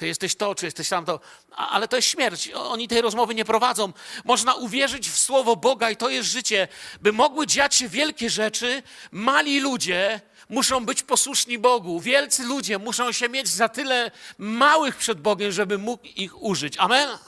[0.00, 1.20] Ty jesteś to, czy jesteś tamto.
[1.56, 2.50] Ale to jest śmierć.
[2.54, 3.92] Oni tej rozmowy nie prowadzą.
[4.24, 6.68] Można uwierzyć w słowo Boga i to jest życie.
[7.00, 12.00] By mogły dziać się wielkie rzeczy, mali ludzie muszą być posłuszni Bogu.
[12.00, 16.78] Wielcy ludzie muszą się mieć za tyle małych przed Bogiem, żeby mógł ich użyć.
[16.78, 17.18] Amen?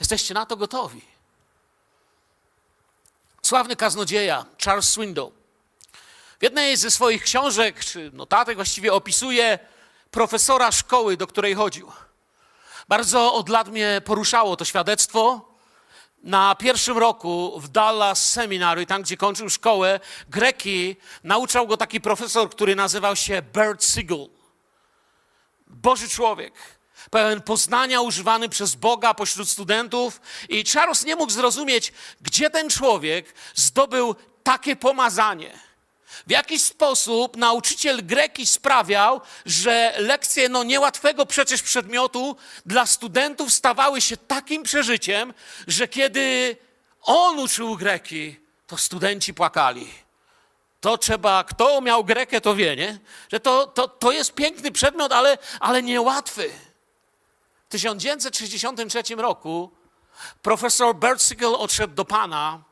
[0.00, 1.00] Jesteście na to gotowi.
[3.42, 5.32] Sławny kaznodzieja Charles Swindoll
[6.40, 9.58] w jednej ze swoich książek, czy notatek właściwie opisuje
[10.12, 11.92] profesora szkoły, do której chodził.
[12.88, 15.48] Bardzo od lat mnie poruszało to świadectwo.
[16.22, 22.50] Na pierwszym roku w Dallas Seminary, tam gdzie kończył szkołę, greki, nauczał go taki profesor,
[22.50, 24.28] który nazywał się Bert Siegel.
[25.66, 26.54] Boży człowiek,
[27.10, 30.20] pełen poznania używany przez Boga pośród studentów.
[30.48, 35.71] I Charles nie mógł zrozumieć, gdzie ten człowiek zdobył takie pomazanie
[36.26, 44.00] w jakiś sposób nauczyciel greki sprawiał, że lekcje no niełatwego przecież przedmiotu dla studentów stawały
[44.00, 45.34] się takim przeżyciem,
[45.66, 46.56] że kiedy
[47.02, 49.88] on uczył greki, to studenci płakali.
[50.80, 52.98] To trzeba, kto miał grekę, to wie, nie?
[53.32, 56.50] Że to, to, to jest piękny przedmiot, ale, ale niełatwy.
[57.68, 59.70] W 1963 roku
[60.42, 62.62] profesor Bertzigal odszedł do Pana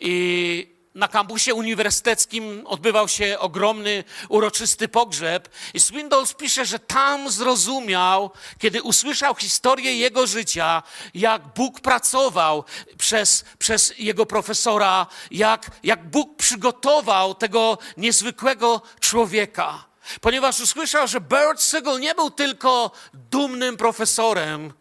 [0.00, 8.30] i na kampusie uniwersyteckim odbywał się ogromny, uroczysty pogrzeb i Swindoll pisze, że tam zrozumiał,
[8.58, 10.82] kiedy usłyszał historię jego życia,
[11.14, 12.64] jak Bóg pracował
[12.98, 19.84] przez, przez jego profesora, jak, jak Bóg przygotował tego niezwykłego człowieka.
[20.20, 24.72] Ponieważ usłyszał, że Bert Siegel nie był tylko dumnym profesorem,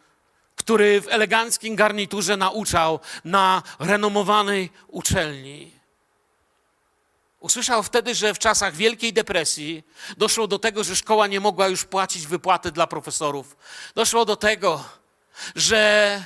[0.56, 5.77] który w eleganckim garniturze nauczał na renomowanej uczelni
[7.40, 9.84] Usłyszał wtedy, że w czasach Wielkiej Depresji
[10.18, 13.58] doszło do tego, że szkoła nie mogła już płacić wypłaty dla profesorów.
[13.96, 14.84] Doszło do tego,
[15.56, 16.24] że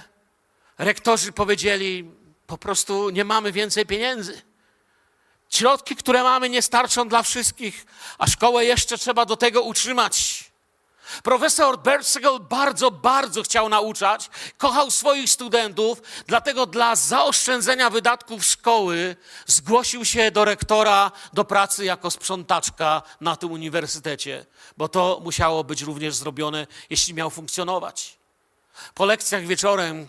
[0.78, 2.12] rektorzy powiedzieli:
[2.48, 4.42] Po prostu nie mamy więcej pieniędzy.
[5.50, 7.86] Środki, które mamy, nie starczą dla wszystkich,
[8.18, 10.41] a szkołę jeszcze trzeba do tego utrzymać.
[11.24, 20.06] Profesor Bertzegel bardzo, bardzo chciał nauczać, kochał swoich studentów, dlatego dla zaoszczędzenia wydatków szkoły zgłosił
[20.06, 24.46] się do rektora do pracy jako sprzątaczka na tym uniwersytecie,
[24.78, 28.18] bo to musiało być również zrobione, jeśli miał funkcjonować.
[28.94, 30.08] Po lekcjach wieczorem,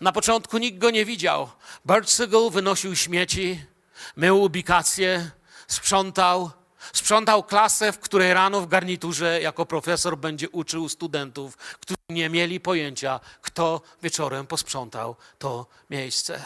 [0.00, 1.50] na początku nikt go nie widział.
[1.84, 3.64] Bertzegel wynosił śmieci,
[4.16, 5.30] mył ubikacje,
[5.68, 6.50] sprzątał,
[6.92, 12.60] Sprzątał klasę, w której rano w garniturze jako profesor będzie uczył studentów, którzy nie mieli
[12.60, 16.42] pojęcia, kto wieczorem posprzątał to miejsce.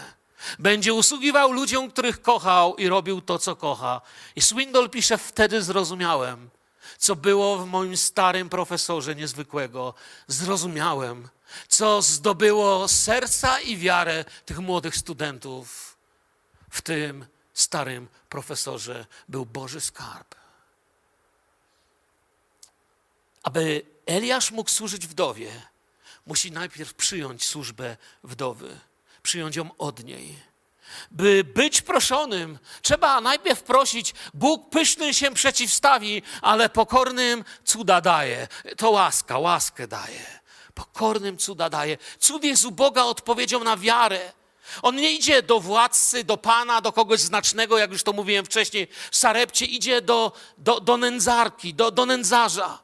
[0.58, 4.00] Będzie usługiwał ludziom, których kochał i robił to, co kocha.
[4.36, 6.50] I Swindoll pisze, wtedy zrozumiałem,
[6.98, 9.94] co było w moim starym profesorze niezwykłego.
[10.26, 11.28] Zrozumiałem,
[11.68, 15.96] co zdobyło serca i wiarę tych młodych studentów.
[16.70, 20.34] W tym starym profesorze był Boży skarb.
[23.42, 25.50] Aby Eliasz mógł służyć wdowie,
[26.26, 28.78] musi najpierw przyjąć służbę wdowy,
[29.22, 30.50] przyjąć ją od niej.
[31.10, 38.48] By być proszonym, trzeba najpierw prosić, Bóg pyszny się przeciwstawi, ale pokornym cuda daje.
[38.76, 40.40] To łaska, łaskę daje.
[40.74, 41.98] Pokornym cuda daje.
[42.18, 44.32] Cud jest u Boga odpowiedzią na wiarę.
[44.82, 48.88] On nie idzie do władcy, do pana, do kogoś znacznego, jak już to mówiłem wcześniej,
[49.10, 52.78] w Sarepcie, idzie do, do, do nędzarki, do, do nędzarza.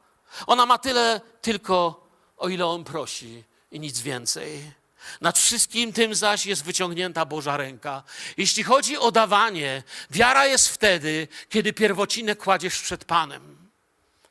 [0.47, 4.73] Ona ma tyle tylko, o ile on prosi i nic więcej.
[5.21, 8.03] Nad wszystkim tym zaś jest wyciągnięta Boża ręka.
[8.37, 13.56] Jeśli chodzi o dawanie, wiara jest wtedy, kiedy pierwocinę kładziesz przed Panem.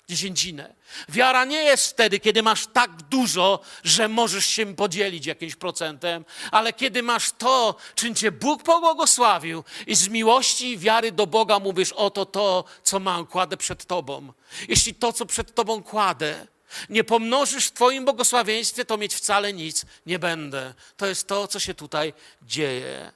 [0.09, 0.73] Dziesięcinę.
[1.09, 6.73] Wiara nie jest wtedy, kiedy masz tak dużo, że możesz się podzielić jakimś procentem, ale
[6.73, 11.91] kiedy masz to, czym cię Bóg pobłogosławił i z miłości i wiary do Boga mówisz,
[11.91, 14.33] oto to, co mam, kładę przed Tobą.
[14.67, 16.47] Jeśli to, co przed Tobą kładę,
[16.89, 20.73] nie pomnożysz w Twoim błogosławieństwie, to mieć wcale nic nie będę.
[20.97, 23.11] To jest to, co się tutaj dzieje.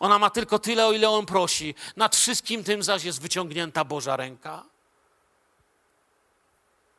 [0.00, 1.74] Ona ma tylko tyle, o ile on prosi.
[1.96, 4.73] Nad wszystkim tym zaś jest wyciągnięta Boża ręka.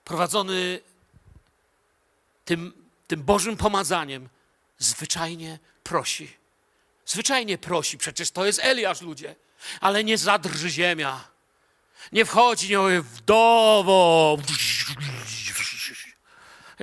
[0.05, 0.79] Prowadzony
[2.45, 2.73] tym,
[3.07, 4.29] tym Bożym pomazaniem,
[4.77, 6.37] zwyczajnie prosi.
[7.05, 9.35] Zwyczajnie prosi, przecież to jest Eliasz, ludzie.
[9.81, 11.27] Ale nie zadrży ziemia.
[12.11, 14.37] Nie wchodzi, nie mówi, wdowo.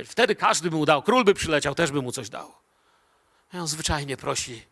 [0.07, 1.03] Wtedy każdy by mu dał.
[1.03, 2.55] Król by przyleciał, też by mu coś dał.
[3.55, 4.67] I on zwyczajnie prosi,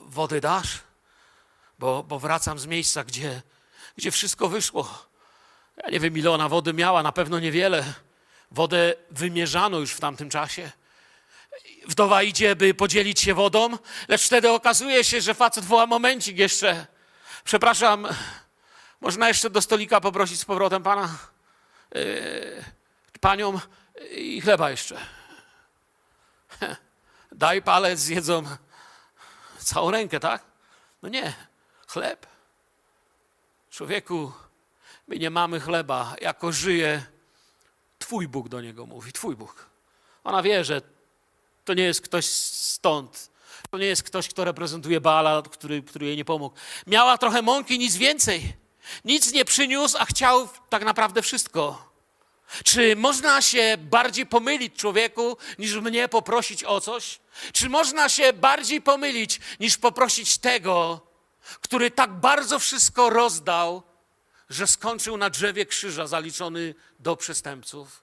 [0.00, 0.78] wody dasz?
[1.78, 3.42] Bo, bo wracam z miejsca, gdzie,
[3.96, 5.11] gdzie wszystko wyszło.
[5.76, 7.84] Ja nie wiem, ile ona wody miała, na pewno niewiele.
[8.50, 10.70] Wodę wymierzano już w tamtym czasie.
[11.86, 16.86] Wdowa idzie, by podzielić się wodą, lecz wtedy okazuje się, że facet woła momencik jeszcze.
[17.44, 18.08] Przepraszam,
[19.00, 21.18] można jeszcze do stolika poprosić z powrotem pana?
[21.94, 22.64] Yy,
[23.20, 23.60] panią
[24.10, 24.96] i chleba jeszcze.
[27.32, 28.42] Daj palec, zjedzą
[29.58, 30.42] całą rękę, tak?
[31.02, 31.32] No nie,
[31.88, 32.26] chleb.
[33.70, 34.32] Człowieku,
[35.12, 37.06] my nie mamy chleba, jako żyje,
[37.98, 39.66] Twój Bóg do niego mówi, Twój Bóg.
[40.24, 40.82] Ona wie, że
[41.64, 43.30] to nie jest ktoś stąd,
[43.70, 46.56] to nie jest ktoś, kto reprezentuje Baala, który, który jej nie pomógł.
[46.86, 48.56] Miała trochę mąki, nic więcej.
[49.04, 51.92] Nic nie przyniósł, a chciał tak naprawdę wszystko.
[52.64, 57.20] Czy można się bardziej pomylić człowieku, niż mnie poprosić o coś?
[57.52, 61.00] Czy można się bardziej pomylić, niż poprosić tego,
[61.60, 63.91] który tak bardzo wszystko rozdał,
[64.52, 68.02] że skończył na drzewie krzyża zaliczony do przestępców?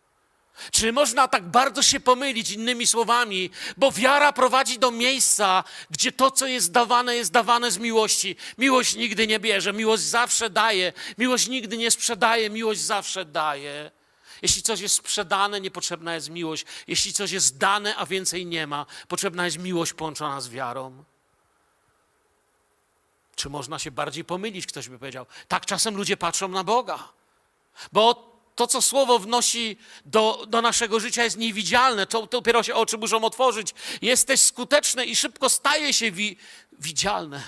[0.72, 6.32] Czy można tak bardzo się pomylić innymi słowami, bo wiara prowadzi do miejsca, gdzie to,
[6.32, 8.36] co jest dawane, jest dawane z miłości.
[8.58, 13.92] Miłość nigdy nie bierze, miłość zawsze daje, miłość nigdy nie sprzedaje, miłość zawsze daje.
[14.42, 16.66] Jeśli coś jest sprzedane, niepotrzebna jest miłość.
[16.88, 21.04] Jeśli coś jest dane, a więcej nie ma, potrzebna jest miłość połączona z wiarą.
[23.40, 25.26] Czy można się bardziej pomylić, ktoś by powiedział.
[25.48, 27.10] Tak czasem ludzie patrzą na Boga.
[27.92, 32.08] Bo to, co Słowo wnosi do, do naszego życia, jest niewidzialne.
[32.08, 33.74] To, to dopiero się oczy muszą otworzyć.
[34.02, 36.38] Jesteś skuteczny i szybko staje się wi,
[36.80, 37.44] widzialne.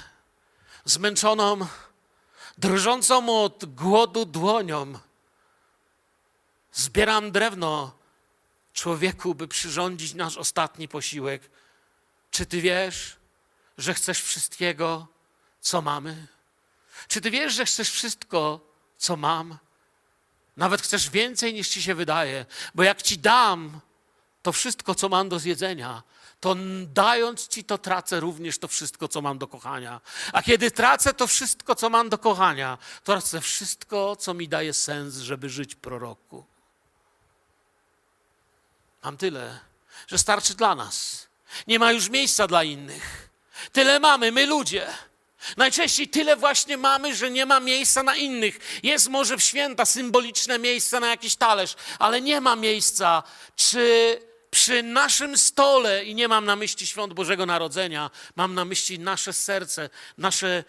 [0.85, 1.67] Zmęczoną,
[2.57, 4.93] drżącą od głodu dłonią
[6.73, 7.91] Zbieram drewno,
[8.73, 11.49] człowieku, by przyrządzić nasz ostatni posiłek.
[12.31, 13.15] Czy ty wiesz,
[13.77, 15.07] że chcesz wszystkiego,
[15.61, 16.27] co mamy?
[17.07, 18.59] Czy ty wiesz, że chcesz wszystko,
[18.97, 19.57] co mam?
[20.57, 22.45] Nawet chcesz więcej niż ci się wydaje,
[22.75, 23.79] bo jak ci dam
[24.41, 26.03] to wszystko, co mam do zjedzenia,
[26.39, 30.01] to dając ci to tracę również to wszystko, co mam do kochania.
[30.33, 34.73] A kiedy tracę to wszystko, co mam do kochania, to tracę wszystko, co mi daje
[34.73, 36.45] sens, żeby żyć proroku.
[39.03, 39.59] Mam tyle,
[40.07, 41.27] że starczy dla nas.
[41.67, 43.29] Nie ma już miejsca dla innych.
[43.71, 44.87] Tyle mamy, my ludzie.
[45.57, 48.79] Najczęściej tyle właśnie mamy, że nie ma miejsca na innych.
[48.83, 53.23] Jest może w święta symboliczne miejsce na jakiś talerz, ale nie ma miejsca.
[53.55, 54.19] Czy
[54.51, 59.33] przy naszym stole, i nie mam na myśli świąt Bożego Narodzenia, mam na myśli nasze
[59.33, 60.63] serce, nasze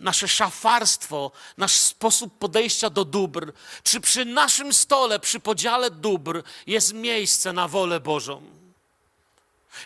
[0.00, 6.92] nasze szafarstwo, nasz sposób podejścia do dóbr, czy przy naszym stole, przy podziale dóbr jest
[6.92, 8.63] miejsce na wolę Bożą?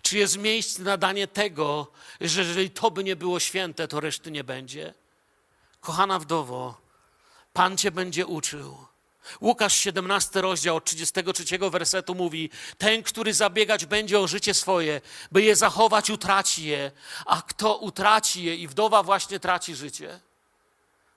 [0.03, 4.31] Czy jest miejsce na danie tego, że jeżeli to by nie było święte, to reszty
[4.31, 4.95] nie będzie?
[5.81, 6.81] Kochana wdowo,
[7.53, 8.89] Pan Cię będzie uczył
[9.41, 15.01] Łukasz 17 rozdział od 33 wersetu mówi: Ten, który zabiegać będzie o życie swoje,
[15.33, 16.91] by je zachować, utraci je,
[17.27, 20.21] a kto utraci je i wdowa właśnie traci życie,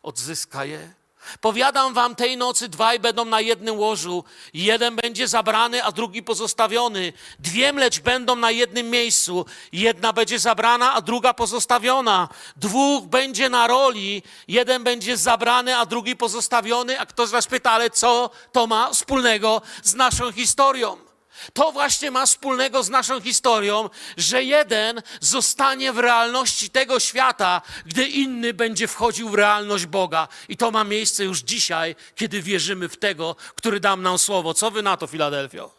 [0.03, 0.93] odzyska je.
[1.41, 7.13] Powiadam wam, tej nocy dwaj będą na jednym łożu, jeden będzie zabrany, a drugi pozostawiony.
[7.39, 12.29] Dwie mlecz będą na jednym miejscu, jedna będzie zabrana, a druga pozostawiona.
[12.55, 16.99] Dwóch będzie na roli, jeden będzie zabrany, a drugi pozostawiony.
[16.99, 21.10] A ktoś was pyta, ale co to ma wspólnego z naszą historią?
[21.53, 28.07] To właśnie ma wspólnego z naszą historią, że jeden zostanie w realności tego świata, gdy
[28.07, 30.27] inny będzie wchodził w realność Boga.
[30.49, 34.53] I to ma miejsce już dzisiaj, kiedy wierzymy w tego, który dam nam słowo.
[34.53, 35.71] Co wy na to, Filadelfio?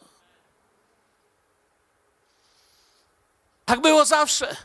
[3.64, 4.57] Tak było zawsze.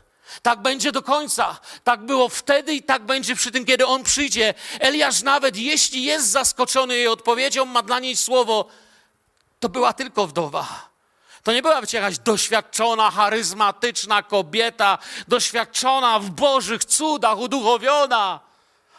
[0.41, 1.60] Tak będzie do końca.
[1.83, 4.53] Tak było wtedy i tak będzie przy tym, kiedy on przyjdzie.
[4.79, 8.67] Eliasz nawet jeśli jest zaskoczony jej odpowiedzią, ma dla niej słowo,
[9.59, 10.89] to była tylko wdowa.
[11.43, 18.39] To nie była jakaś doświadczona, charyzmatyczna kobieta, doświadczona w Bożych cudach, uduchowiona.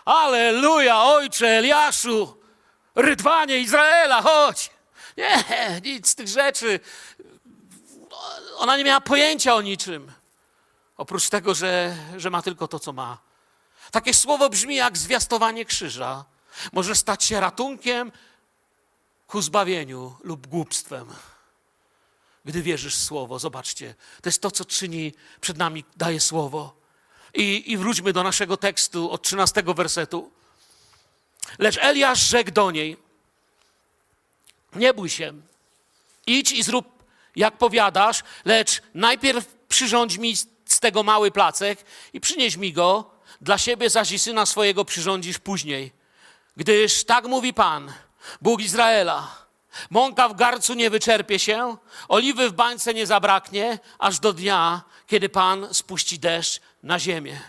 [0.04, 2.36] Aleluja, ojcze Eliaszu,
[2.94, 4.70] rydwanie Izraela, chodź.
[5.16, 5.44] Nie,
[5.84, 6.80] nic z tych rzeczy.
[8.56, 10.12] Ona nie miała pojęcia o niczym.
[10.96, 13.18] Oprócz tego, że, że ma tylko to, co ma.
[13.90, 16.24] Takie słowo brzmi jak zwiastowanie krzyża.
[16.72, 18.12] Może stać się ratunkiem
[19.28, 21.08] ku zbawieniu lub głupstwem.
[22.44, 26.76] Gdy wierzysz w słowo, zobaczcie, to jest to, co czyni przed nami, daje słowo.
[27.34, 30.30] I, I wróćmy do naszego tekstu od 13 wersetu.
[31.58, 32.96] Lecz Eliasz rzekł do niej:
[34.74, 35.32] Nie bój się,
[36.26, 37.04] idź i zrób
[37.36, 40.36] jak powiadasz, lecz najpierw przyrządź mi
[40.66, 43.10] z tego mały placek i przynieś mi go,
[43.40, 45.92] dla siebie zaś i syna swojego przyrządzisz później.
[46.56, 47.92] Gdyż tak mówi Pan,
[48.40, 49.46] Bóg Izraela,
[49.90, 51.76] mąka w garcu nie wyczerpie się,
[52.08, 57.40] oliwy w bańce nie zabraknie, aż do dnia, kiedy Pan spuści deszcz na ziemię.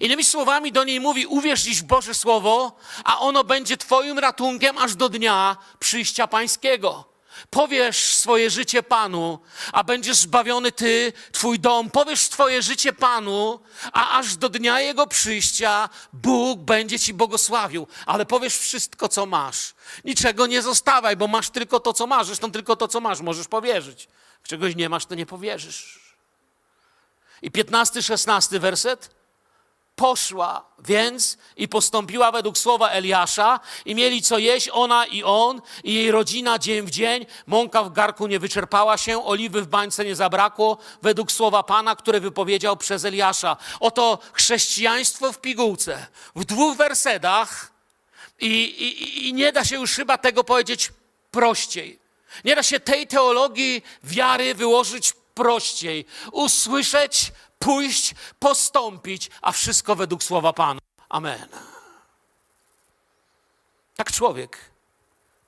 [0.00, 4.78] Innymi słowami do niej mówi, uwierz dziś w Boże Słowo, a ono będzie Twoim ratunkiem
[4.78, 7.11] aż do dnia przyjścia Pańskiego.
[7.50, 9.38] Powiesz swoje życie Panu,
[9.72, 11.90] a będziesz zbawiony Ty, Twój dom.
[11.90, 13.60] Powiesz swoje życie Panu,
[13.92, 17.86] a aż do dnia Jego przyjścia Bóg będzie Ci błogosławił.
[18.06, 19.74] Ale powiesz wszystko, co masz.
[20.04, 22.26] Niczego nie zostawaj, bo masz tylko to, co masz.
[22.26, 24.08] Zresztą tylko to, co masz, możesz powierzyć.
[24.42, 26.14] Czegoś nie masz, to nie powierzysz.
[27.42, 29.21] I piętnasty, szesnasty werset.
[29.96, 35.94] Poszła więc i postąpiła według słowa Eliasza i mieli co jeść ona i on i
[35.94, 37.26] jej rodzina dzień w dzień.
[37.46, 42.20] Mąka w garku nie wyczerpała się, oliwy w bańce nie zabrakło według słowa Pana, które
[42.20, 43.56] wypowiedział przez Eliasza.
[43.80, 46.06] Oto chrześcijaństwo w pigułce.
[46.36, 47.72] W dwóch wersetach
[48.40, 50.92] i, i, i nie da się już chyba tego powiedzieć
[51.30, 51.98] prościej.
[52.44, 56.04] Nie da się tej teologii wiary wyłożyć prościej.
[56.32, 60.80] Usłyszeć, pójść, postąpić, a wszystko według słowa Pana.
[61.08, 61.48] Amen.
[63.96, 64.58] Tak człowiek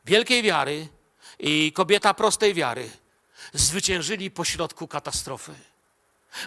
[0.04, 0.88] wielkiej wiary
[1.38, 2.90] i kobieta prostej wiary
[3.52, 5.54] zwyciężyli pośrodku katastrofy.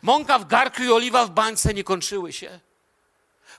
[0.02, 2.60] Mąka w garku i oliwa w bańce nie kończyły się.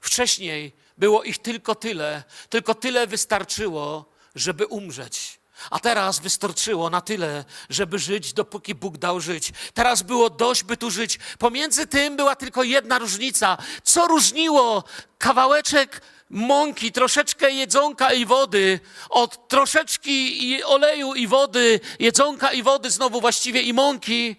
[0.01, 5.41] Wcześniej było ich tylko tyle, tylko tyle wystarczyło, żeby umrzeć.
[5.71, 9.53] A teraz wystarczyło na tyle, żeby żyć, dopóki Bóg dał żyć.
[9.75, 11.19] Teraz było dość, by tu żyć.
[11.39, 13.57] Pomiędzy tym była tylko jedna różnica.
[13.83, 14.85] Co różniło
[15.19, 23.21] kawałeczek mąki, troszeczkę jedzonka i wody od troszeczki oleju i wody, jedzonka i wody znowu
[23.21, 24.37] właściwie i mąki?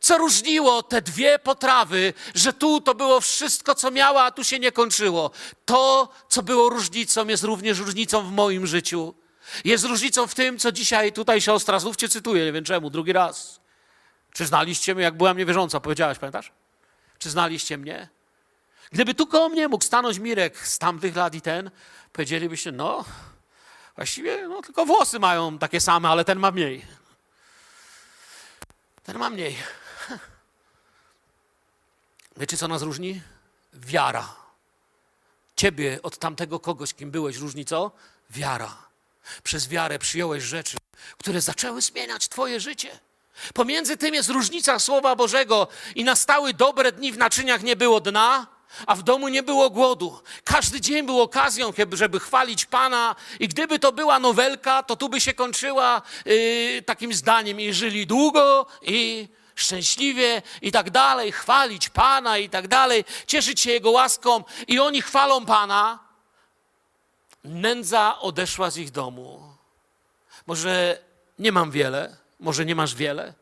[0.00, 4.58] Co różniło te dwie potrawy, że tu to było wszystko, co miała, a tu się
[4.58, 5.30] nie kończyło?
[5.64, 9.14] To, co było różnicą, jest również różnicą w moim życiu.
[9.64, 13.12] Jest różnicą w tym, co dzisiaj tutaj siostra, znów cię cytuję, nie wiem czemu, drugi
[13.12, 13.60] raz.
[14.32, 16.52] Czy znaliście mnie, jak byłam niewierząca, powiedziałaś, pamiętasz?
[17.18, 18.08] Czy znaliście mnie?
[18.92, 21.70] Gdyby tu koło mnie mógł stanąć Mirek z tamtych lat i ten,
[22.12, 23.04] powiedzielibyście, no,
[23.96, 26.86] właściwie no, tylko włosy mają takie same, ale ten ma mniej.
[29.02, 29.56] Ten ma mniej.
[32.36, 33.20] Wiecie, co nas różni?
[33.72, 34.34] Wiara.
[35.56, 37.90] Ciebie od tamtego kogoś, kim byłeś, różni co?
[38.30, 38.89] Wiara.
[39.42, 40.76] Przez wiarę przyjąłeś rzeczy,
[41.18, 42.98] które zaczęły zmieniać Twoje życie.
[43.54, 48.46] Pomiędzy tym jest różnica Słowa Bożego i nastały dobre dni w naczyniach nie było dna,
[48.86, 50.20] a w domu nie było głodu.
[50.44, 55.20] Każdy dzień był okazją, żeby chwalić Pana i gdyby to była nowelka, to tu by
[55.20, 62.38] się kończyła yy, takim zdaniem i żyli długo i szczęśliwie i tak dalej, chwalić Pana
[62.38, 65.98] i tak dalej, cieszyć się Jego łaską i oni chwalą Pana,
[67.44, 69.54] nędza odeszła z ich domu.
[70.46, 70.98] Może
[71.38, 73.34] nie mam wiele, może nie masz wiele,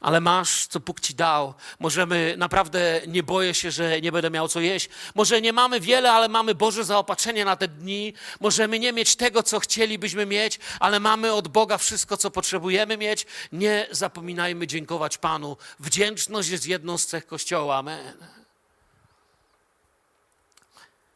[0.00, 1.54] ale masz, co Bóg ci dał.
[1.78, 4.88] Możemy, naprawdę nie boję się, że nie będę miał co jeść.
[5.14, 8.14] Może nie mamy wiele, ale mamy Boże zaopatrzenie na te dni.
[8.40, 13.26] Możemy nie mieć tego, co chcielibyśmy mieć, ale mamy od Boga wszystko, co potrzebujemy mieć.
[13.52, 15.56] Nie zapominajmy dziękować Panu.
[15.80, 17.76] Wdzięczność jest jedną z cech Kościoła.
[17.76, 18.16] Amen.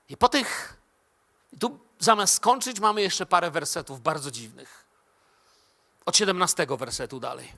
[0.08, 0.76] I po tych,
[2.04, 4.84] zamiast skończyć, mamy jeszcze parę wersetów bardzo dziwnych.
[6.06, 7.52] Od 17 wersetu dalej.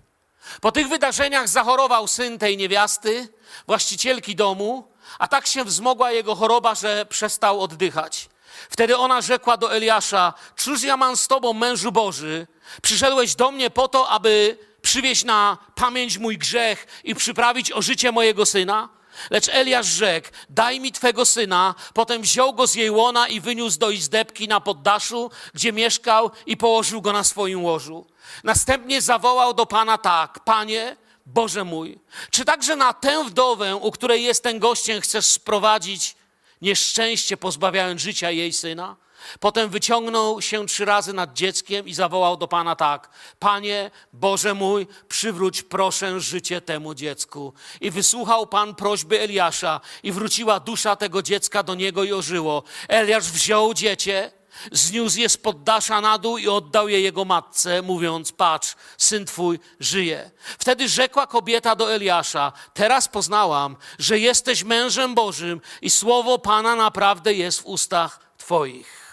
[0.60, 3.28] Po tych wydarzeniach zachorował syn tej niewiasty,
[3.66, 4.88] właścicielki domu,
[5.18, 8.28] a tak się wzmogła jego choroba, że przestał oddychać.
[8.70, 12.46] Wtedy ona rzekła do Eliasza: Cóż ja mam z tobą, mężu Boży?
[12.82, 18.12] Przyszedłeś do mnie po to, aby przywieźć na pamięć mój grzech i przyprawić o życie
[18.12, 18.88] mojego syna?
[19.30, 21.74] Lecz Eliasz rzekł, daj mi twego syna.
[21.94, 26.56] Potem wziął go z jej łona i wyniósł do izdebki na poddaszu, gdzie mieszkał i
[26.56, 28.06] położył go na swoim łożu.
[28.44, 30.96] Następnie zawołał do Pana tak, Panie,
[31.26, 31.98] Boże mój,
[32.30, 36.16] czy także na tę wdowę, u której jestem gościem, chcesz sprowadzić
[36.62, 38.96] nieszczęście, pozbawiając życia jej syna?
[39.40, 44.86] Potem wyciągnął się trzy razy nad dzieckiem i zawołał do Pana tak: Panie, Boże mój,
[45.08, 47.52] przywróć proszę życie temu dziecku.
[47.80, 52.62] I wysłuchał Pan prośby Eliasza i wróciła dusza tego dziecka do niego i ożyło.
[52.88, 54.30] Eliasz wziął dziecię,
[54.72, 59.58] zniósł je z poddasza na dół i oddał je jego matce, mówiąc: Patrz, syn twój
[59.80, 60.30] żyje.
[60.58, 67.34] Wtedy rzekła kobieta do Eliasza: Teraz poznałam, że jesteś mężem Bożym i słowo Pana naprawdę
[67.34, 69.03] jest w ustach twoich.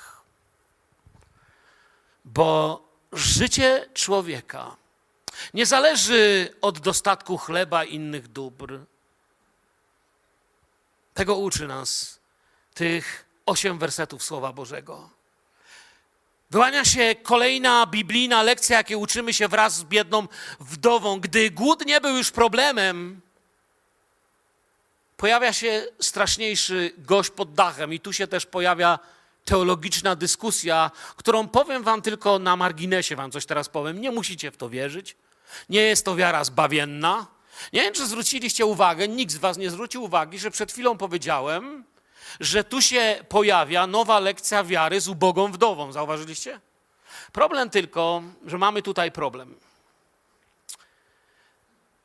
[2.33, 4.75] Bo życie człowieka
[5.53, 8.79] nie zależy od dostatku chleba i innych dóbr.
[11.13, 12.19] Tego uczy nas
[12.73, 15.09] tych osiem wersetów Słowa Bożego.
[16.51, 20.27] Wyłania się kolejna biblijna lekcja, jakiej uczymy się wraz z biedną
[20.59, 21.19] wdową.
[21.19, 23.21] Gdy głód nie był już problemem,
[25.17, 28.99] pojawia się straszniejszy gość pod dachem, i tu się też pojawia
[29.45, 34.01] teologiczna dyskusja, którą powiem wam tylko na marginesie, wam coś teraz powiem.
[34.01, 35.17] Nie musicie w to wierzyć.
[35.69, 37.27] Nie jest to wiara zbawienna.
[37.73, 41.83] Nie wiem, czy zwróciliście uwagę, nikt z was nie zwrócił uwagi, że przed chwilą powiedziałem,
[42.39, 45.91] że tu się pojawia nowa lekcja wiary z ubogą wdową.
[45.91, 46.59] Zauważyliście?
[47.31, 49.55] Problem tylko, że mamy tutaj problem.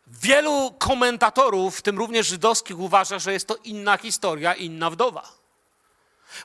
[0.06, 5.32] Wielu komentatorów, w tym również żydowskich, uważa, że jest to inna historia, inna wdowa.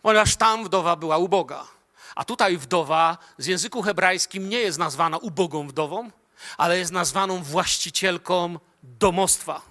[0.01, 1.67] Ponieważ tam wdowa była uboga.
[2.15, 6.11] A tutaj wdowa z języku hebrajskim nie jest nazwana ubogą wdową,
[6.57, 9.61] ale jest nazwaną właścicielką domostwa.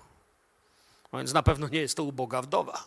[1.13, 2.85] Więc na pewno nie jest to uboga wdowa.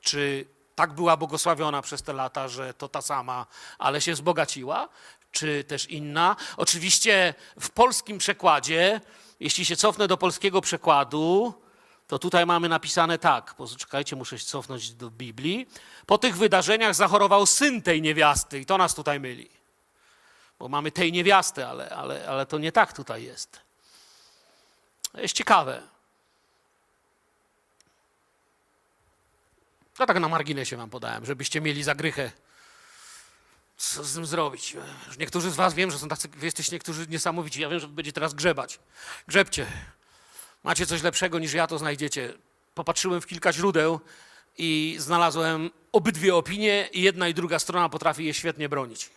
[0.00, 3.46] Czy tak była błogosławiona przez te lata, że to ta sama,
[3.78, 4.88] ale się wzbogaciła?
[5.32, 6.36] Czy też inna?
[6.56, 9.00] Oczywiście w polskim przekładzie,
[9.40, 11.54] jeśli się cofnę do polskiego przekładu,
[12.06, 13.54] to tutaj mamy napisane tak.
[13.54, 15.68] Poczekajcie, muszę się cofnąć do Biblii.
[16.06, 19.50] Po tych wydarzeniach zachorował syn tej niewiasty i to nas tutaj myli.
[20.58, 23.60] Bo mamy tej niewiasty, ale, ale, ale to nie tak tutaj jest.
[25.12, 25.82] To jest ciekawe.
[29.94, 32.32] To tak na marginesie wam podałem, żebyście mieli zagrychę.
[33.76, 34.76] Co z tym zrobić?
[35.18, 37.60] Niektórzy z was wiem, że są tacy, jesteście niektórzy niesamowici.
[37.60, 38.78] Ja wiem, że będzie teraz grzebać.
[39.28, 39.66] Grzebcie.
[40.64, 42.32] Macie coś lepszego niż ja, to znajdziecie.
[42.74, 44.00] Popatrzyłem w kilka źródeł
[44.58, 49.10] i znalazłem obydwie opinie i jedna i druga strona potrafi je świetnie bronić.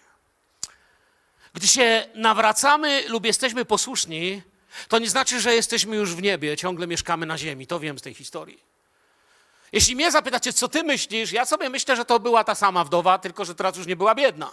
[1.53, 4.41] Gdy się nawracamy lub jesteśmy posłuszni,
[4.87, 7.67] to nie znaczy, że jesteśmy już w niebie, ciągle mieszkamy na ziemi.
[7.67, 8.63] To wiem z tej historii.
[9.71, 13.19] Jeśli mnie zapytacie, co ty myślisz, ja sobie myślę, że to była ta sama wdowa,
[13.19, 14.51] tylko że teraz już nie była biedna.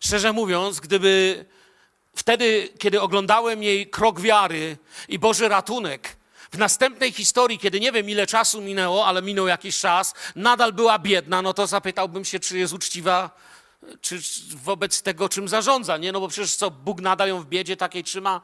[0.00, 1.44] Szczerze mówiąc, gdyby
[2.16, 4.76] wtedy, kiedy oglądałem jej krok wiary
[5.08, 6.16] i Boży ratunek,
[6.52, 10.98] w następnej historii, kiedy nie wiem ile czasu minęło, ale minął jakiś czas, nadal była
[10.98, 13.30] biedna, no to zapytałbym się, czy jest uczciwa
[14.00, 14.18] czy
[14.56, 16.12] wobec tego, czym zarządza, nie?
[16.12, 18.40] No bo przecież co, Bóg nadal ją w biedzie takiej trzyma?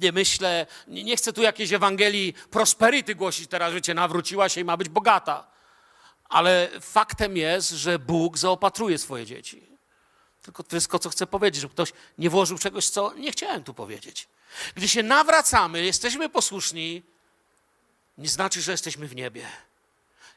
[0.00, 4.64] Nie myślę, nie, nie chcę tu jakiejś Ewangelii prosperity głosić teraz, życie nawróciła się i
[4.64, 5.46] ma być bogata.
[6.28, 9.69] Ale faktem jest, że Bóg zaopatruje swoje dzieci.
[10.42, 14.28] Tylko wszystko, co chcę powiedzieć, żeby ktoś nie włożył czegoś, co nie chciałem tu powiedzieć.
[14.74, 17.02] Gdy się nawracamy, jesteśmy posłuszni,
[18.18, 19.46] nie znaczy, że jesteśmy w niebie.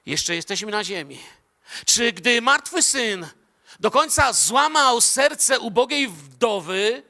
[0.05, 1.19] Jeszcze jesteśmy na ziemi.
[1.85, 3.27] Czy gdy martwy syn
[3.79, 7.03] do końca złamał serce ubogiej wdowy,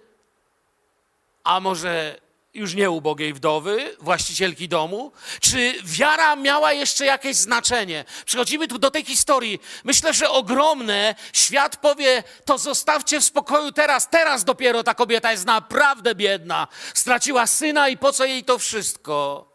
[1.43, 2.19] a może
[2.53, 5.11] już nie ubogiej wdowy, właścicielki domu?
[5.41, 8.05] Czy wiara miała jeszcze jakieś znaczenie?
[8.25, 9.59] Przechodzimy tu do tej historii.
[9.83, 11.15] Myślę, że ogromne.
[11.33, 14.09] Świat powie, to zostawcie w spokoju teraz.
[14.09, 16.67] Teraz dopiero ta kobieta jest naprawdę biedna.
[16.93, 19.49] Straciła syna i po co jej to wszystko?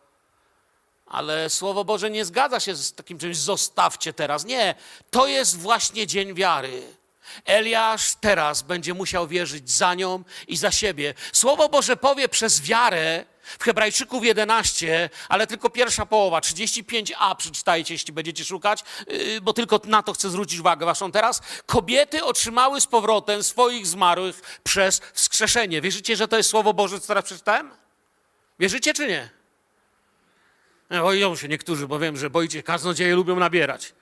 [1.07, 4.45] Ale Słowo Boże nie zgadza się z takim czymś, zostawcie teraz.
[4.45, 4.75] Nie,
[5.11, 6.98] to jest właśnie dzień wiary.
[7.45, 11.15] Eliasz teraz będzie musiał wierzyć za nią i za siebie.
[11.33, 13.25] Słowo Boże powie przez wiarę
[13.59, 19.81] w Hebrajczyków 11, ale tylko pierwsza połowa, 35a przeczytajcie, jeśli będziecie szukać, yy, bo tylko
[19.85, 21.43] na to chcę zwrócić uwagę waszą teraz.
[21.67, 25.81] Kobiety otrzymały z powrotem swoich zmarłych przez wskrzeszenie.
[25.81, 27.71] Wierzycie, że to jest Słowo Boże, co teraz przeczytałem?
[28.59, 29.31] Wierzycie czy nie?
[30.91, 33.95] Boją się niektórzy, bo wiem, że boicie, kaznodzieje lubią nabierać.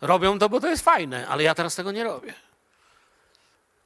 [0.00, 2.34] Robią to, bo to jest fajne, ale ja teraz tego nie robię.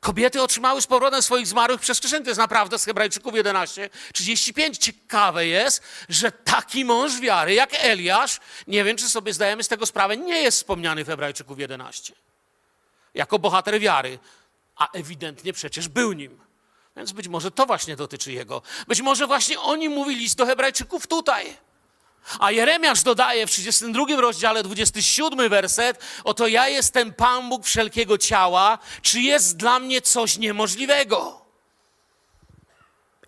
[0.05, 2.25] Kobiety otrzymały z powrotem swoich zmarłych przez wskrzeszenie.
[2.25, 4.79] To jest naprawdę z Hebrajczyków 11, 35.
[4.79, 9.87] Ciekawe jest, że taki mąż wiary jak Eliasz, nie wiem, czy sobie zdajemy z tego
[9.87, 12.13] sprawę, nie jest wspomniany w Hebrajczyków 11.
[13.15, 14.19] Jako bohater wiary,
[14.77, 16.41] a ewidentnie przecież był nim.
[16.97, 18.63] Więc być może to właśnie dotyczy jego.
[18.89, 21.57] Być może właśnie o nim mówi list do Hebrajczyków tutaj.
[22.39, 28.79] A Jeremiasz dodaje w 32 rozdziale, 27 werset: Oto ja jestem Pan Bóg wszelkiego ciała,
[29.03, 31.45] czy jest dla mnie coś niemożliwego?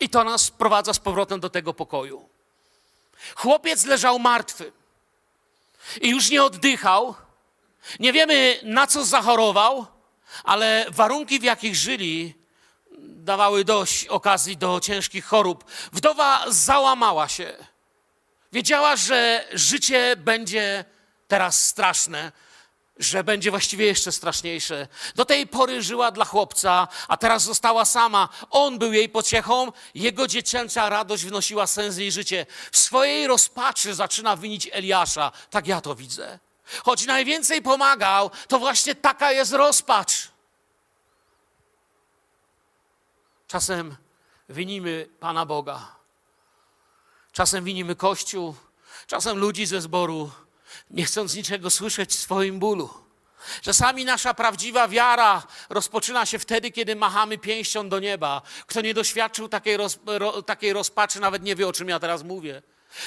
[0.01, 2.29] I to nas sprowadza z powrotem do tego pokoju.
[3.35, 4.73] Chłopiec leżał martwy
[6.01, 7.15] i już nie oddychał.
[8.01, 9.87] Nie wiemy, na co zachorował,
[10.45, 12.35] ale warunki, w jakich żyli,
[12.99, 15.65] dawały dość okazji do ciężkich chorób.
[15.93, 17.67] Wdowa załamała się.
[18.57, 20.85] Wiedziała, że życie będzie
[21.29, 22.33] teraz straszne,
[22.99, 24.89] że będzie właściwie jeszcze straszniejsze.
[25.15, 28.29] Do tej pory żyła dla chłopca, a teraz została sama.
[28.51, 32.47] On był jej pociechą, jego dziecięca radość wnosiła sens jej życie.
[32.73, 35.33] W swojej rozpaczy zaczyna winić Eliasza.
[35.51, 36.39] Tak ja to widzę.
[36.85, 40.29] Choć najwięcej pomagał, to właśnie taka jest rozpacz.
[43.49, 43.97] Czasem
[44.49, 45.96] winimy Pana Boga.
[47.37, 48.55] Czasem winimy Kościół,
[49.07, 50.31] czasem ludzi ze zboru,
[50.91, 52.91] nie chcąc niczego słyszeć w swoim bólu.
[53.63, 58.43] Czasami nasza prawdziwa wiara rozpoczyna się wtedy, kiedy machamy pięścią do nieba.
[58.67, 62.23] Kto nie doświadczył takiej, roz, ro, takiej rozpaczy, nawet nie wie, o czym ja teraz
[62.23, 62.63] mówię.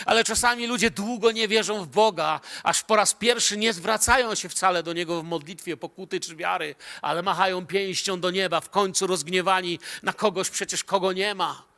[0.05, 4.49] Ale czasami ludzie długo nie wierzą w Boga, aż po raz pierwszy nie zwracają się
[4.49, 9.07] wcale do Niego w modlitwie, pokuty czy wiary, ale machają pięścią do nieba, w końcu
[9.07, 11.68] rozgniewani na kogoś przecież, kogo nie ma.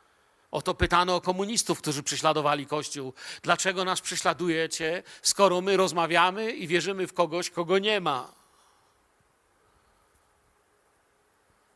[0.52, 3.12] Oto pytano o komunistów, którzy prześladowali Kościół.
[3.42, 8.32] Dlaczego nas prześladujecie, skoro my rozmawiamy i wierzymy w kogoś, kogo nie ma?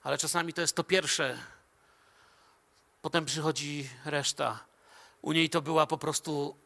[0.03, 1.39] Ale czasami to jest to pierwsze.
[3.03, 4.64] Potem przychodzi reszta.
[5.22, 6.57] U niej to była po prostu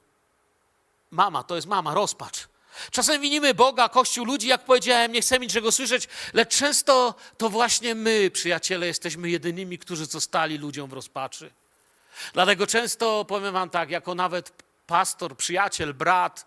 [1.10, 2.48] mama, to jest mama, rozpacz.
[2.90, 7.94] Czasem winimy Boga, Kościół, ludzi, jak powiedziałem, nie chcemy niczego słyszeć, lecz często to właśnie
[7.94, 11.59] my, przyjaciele, jesteśmy jedynymi, którzy zostali ludziom w rozpaczy.
[12.32, 14.52] Dlatego często powiem wam tak, jako nawet
[14.86, 16.46] pastor, przyjaciel, brat,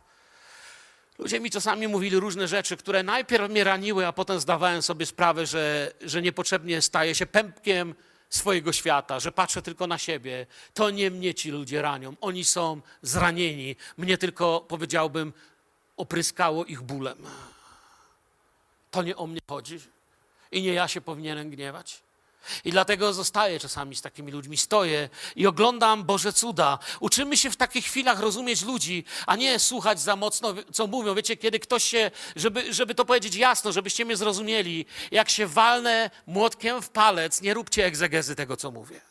[1.17, 5.45] ludzie mi czasami mówili różne rzeczy, które najpierw mnie raniły, a potem zdawałem sobie sprawę,
[5.45, 7.95] że, że niepotrzebnie staję się pępkiem
[8.29, 10.45] swojego świata, że patrzę tylko na siebie.
[10.73, 13.75] To nie mnie ci ludzie ranią, oni są zranieni.
[13.97, 15.33] Mnie tylko, powiedziałbym,
[15.97, 17.17] opryskało ich bólem.
[18.91, 19.79] To nie o mnie chodzi
[20.51, 22.03] i nie ja się powinienem gniewać.
[22.65, 26.79] I dlatego zostaję czasami z takimi ludźmi, stoję i oglądam Boże cuda.
[26.99, 31.15] Uczymy się w takich chwilach rozumieć ludzi, a nie słuchać za mocno, co mówią.
[31.15, 36.09] Wiecie, kiedy ktoś się, żeby, żeby to powiedzieć jasno, żebyście mnie zrozumieli, jak się walnę
[36.27, 39.01] młotkiem w palec, nie róbcie egzegezy tego, co mówię.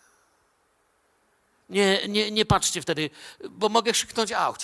[1.68, 3.10] Nie, nie, nie patrzcie wtedy,
[3.50, 4.60] bo mogę krzyknąć auć.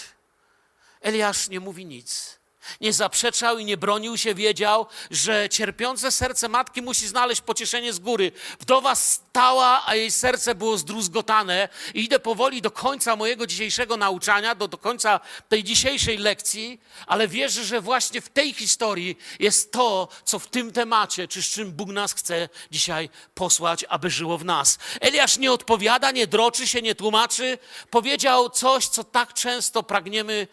[1.01, 2.38] Eliasz nie mówi nic.
[2.81, 7.99] Nie zaprzeczał i nie bronił się, wiedział, że cierpiące serce matki musi znaleźć pocieszenie z
[7.99, 8.33] góry.
[8.61, 11.69] Wdowa stała, a jej serce było zdruzgotane.
[11.95, 17.29] I idę powoli do końca mojego dzisiejszego nauczania, do, do końca tej dzisiejszej lekcji, ale
[17.29, 21.73] wierzę, że właśnie w tej historii jest to, co w tym temacie, czy z czym
[21.73, 24.79] Bóg nas chce dzisiaj posłać, aby żyło w nas.
[25.01, 27.59] Eliasz nie odpowiada, nie droczy się, nie tłumaczy.
[27.91, 30.49] Powiedział coś, co tak często pragniemy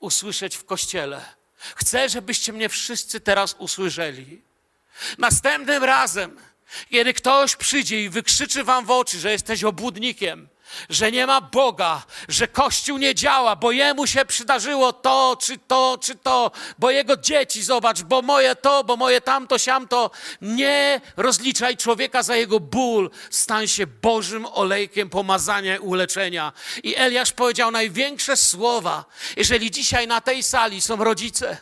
[0.00, 1.43] usłyszeć w kościele.
[1.76, 4.42] Chcę, żebyście mnie wszyscy teraz usłyszeli.
[5.18, 6.38] Następnym razem,
[6.90, 10.48] kiedy ktoś przyjdzie i wykrzyczy wam w oczy, że jesteś obłudnikiem,
[10.88, 15.98] że nie ma Boga, że Kościół nie działa, bo jemu się przydarzyło to, czy to,
[16.00, 20.10] czy to, bo jego dzieci, zobacz, bo moje to, bo moje tamto, siamto.
[20.40, 26.52] Nie rozliczaj człowieka za jego ból, stań się Bożym olejkiem pomazania i uleczenia.
[26.82, 29.04] I Eliasz powiedział największe słowa.
[29.36, 31.56] Jeżeli dzisiaj na tej sali są rodzice,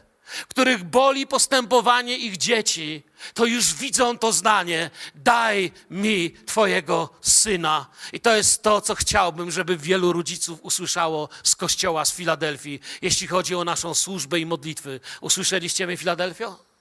[0.49, 3.03] których boli postępowanie ich dzieci,
[3.35, 7.87] to już widzą to zdanie: daj mi Twojego syna.
[8.13, 13.27] I to jest to, co chciałbym, żeby wielu rodziców usłyszało z kościoła z Filadelfii, jeśli
[13.27, 15.01] chodzi o naszą służbę i modlitwy.
[15.21, 16.73] Usłyszeliście mnie, Filadelfio?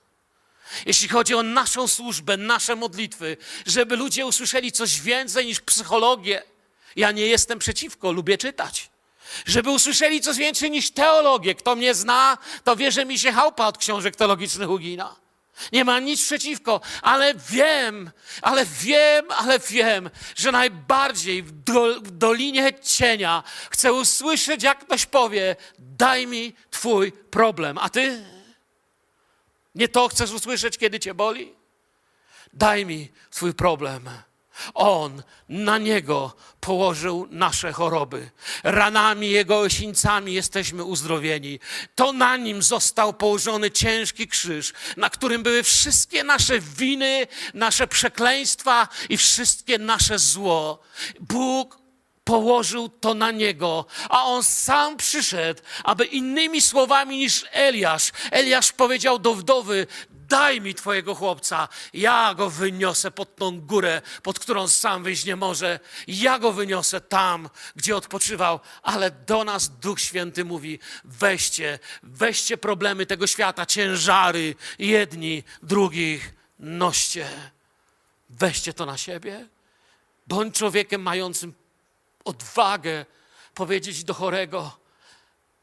[0.85, 6.43] jeśli chodzi o naszą służbę, nasze modlitwy, żeby ludzie usłyszeli coś więcej niż psychologię.
[6.95, 8.89] Ja nie jestem przeciwko, lubię czytać.
[9.45, 11.55] Żeby usłyszeli coś więcej niż teologię.
[11.55, 15.20] Kto mnie zna, to wie, że mi się chałpa od książek teologicznych ugina.
[15.71, 22.11] Nie ma nic przeciwko, ale wiem, ale wiem, ale wiem, że najbardziej w, do, w
[22.11, 27.77] dolinie cienia chcę usłyszeć, jak ktoś powie: Daj mi Twój problem.
[27.77, 28.25] A Ty?
[29.75, 31.53] Nie to chcesz usłyszeć, kiedy Cię boli?
[32.53, 34.09] Daj mi Twój problem.
[34.73, 38.29] On na niego położył nasze choroby.
[38.63, 41.59] Ranami jego osińcami jesteśmy uzdrowieni.
[41.95, 48.87] To na nim został położony ciężki krzyż, na którym były wszystkie nasze winy, nasze przekleństwa
[49.09, 50.79] i wszystkie nasze zło.
[51.19, 51.81] Bóg
[52.23, 58.11] położył to na niego, a on sam przyszedł, aby innymi słowami niż Eliasz.
[58.31, 59.87] Eliasz powiedział do wdowy:
[60.31, 65.35] Daj mi twojego chłopca, ja go wyniosę pod tą górę, pod którą sam wyjść nie
[65.35, 65.79] może.
[66.07, 68.59] Ja go wyniosę tam, gdzie odpoczywał.
[68.81, 77.29] Ale do nas Duch Święty mówi: weźcie, weźcie problemy tego świata, ciężary, jedni, drugich, noście.
[78.29, 79.47] Weźcie to na siebie.
[80.27, 81.53] Bądź człowiekiem mającym
[82.25, 83.05] odwagę
[83.53, 84.77] powiedzieć do chorego,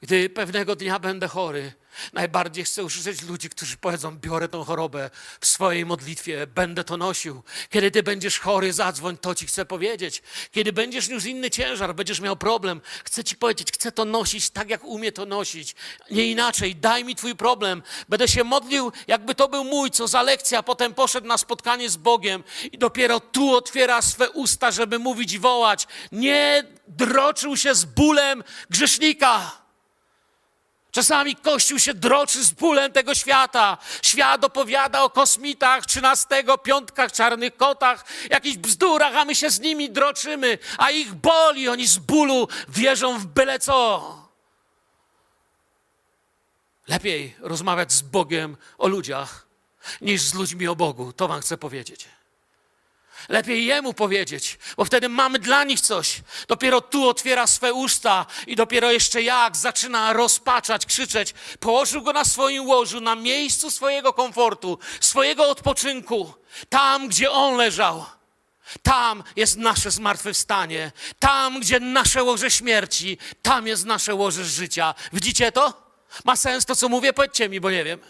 [0.01, 1.73] gdy pewnego dnia będę chory,
[2.13, 7.43] najbardziej chcę usłyszeć ludzi, którzy powiedzą: Biorę tą chorobę w swojej modlitwie, będę to nosił.
[7.71, 10.23] Kiedy ty będziesz chory, zadzwoń, to ci chcę powiedzieć.
[10.53, 14.71] Kiedy będziesz niósł inny ciężar, będziesz miał problem, chcę ci powiedzieć: Chcę to nosić tak,
[14.71, 15.75] jak umie to nosić.
[16.11, 17.83] Nie inaczej, daj mi twój problem.
[18.09, 20.63] Będę się modlił, jakby to był mój, co za lekcja.
[20.63, 25.39] Potem poszedł na spotkanie z Bogiem i dopiero tu otwiera swe usta, żeby mówić i
[25.39, 25.87] wołać.
[26.13, 29.68] Nie droczył się z bólem grzesznika.
[30.91, 33.79] Czasami Kościół się droczy z bólem tego świata.
[34.03, 39.91] Świat opowiada o kosmitach, trzynastego, piątkach, czarnych kotach, jakichś bzdurach, a my się z nimi
[39.91, 44.29] droczymy, a ich boli, oni z bólu wierzą w byle co.
[46.89, 49.47] Lepiej rozmawiać z Bogiem o ludziach,
[50.01, 51.13] niż z ludźmi o Bogu.
[51.13, 52.18] To wam chcę powiedzieć.
[53.29, 56.21] Lepiej Jemu powiedzieć, bo wtedy mamy dla nich coś.
[56.49, 61.35] Dopiero tu otwiera swe usta i dopiero jeszcze jak zaczyna rozpaczać, krzyczeć.
[61.61, 66.35] Położył go na swoim łożu, na miejscu swojego komfortu, swojego odpoczynku,
[66.69, 68.05] tam, gdzie on leżał.
[68.83, 70.93] Tam jest nasze zmartwychwstanie.
[71.19, 74.95] Tam, gdzie nasze łoże śmierci, tam jest nasze łoże życia.
[75.13, 75.89] Widzicie to?
[76.25, 77.13] Ma sens to, co mówię?
[77.13, 78.01] Powiedzcie mi, bo nie wiem.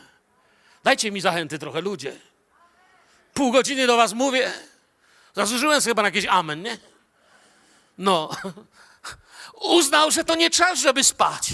[0.84, 2.16] Dajcie mi zachęty trochę, ludzie.
[3.34, 4.52] Pół godziny do was mówię.
[5.38, 6.78] Zasłużyłem sobie chyba na jakieś amen, nie?
[7.98, 8.30] No.
[9.78, 11.50] Uznał, że to nie czas, żeby spać.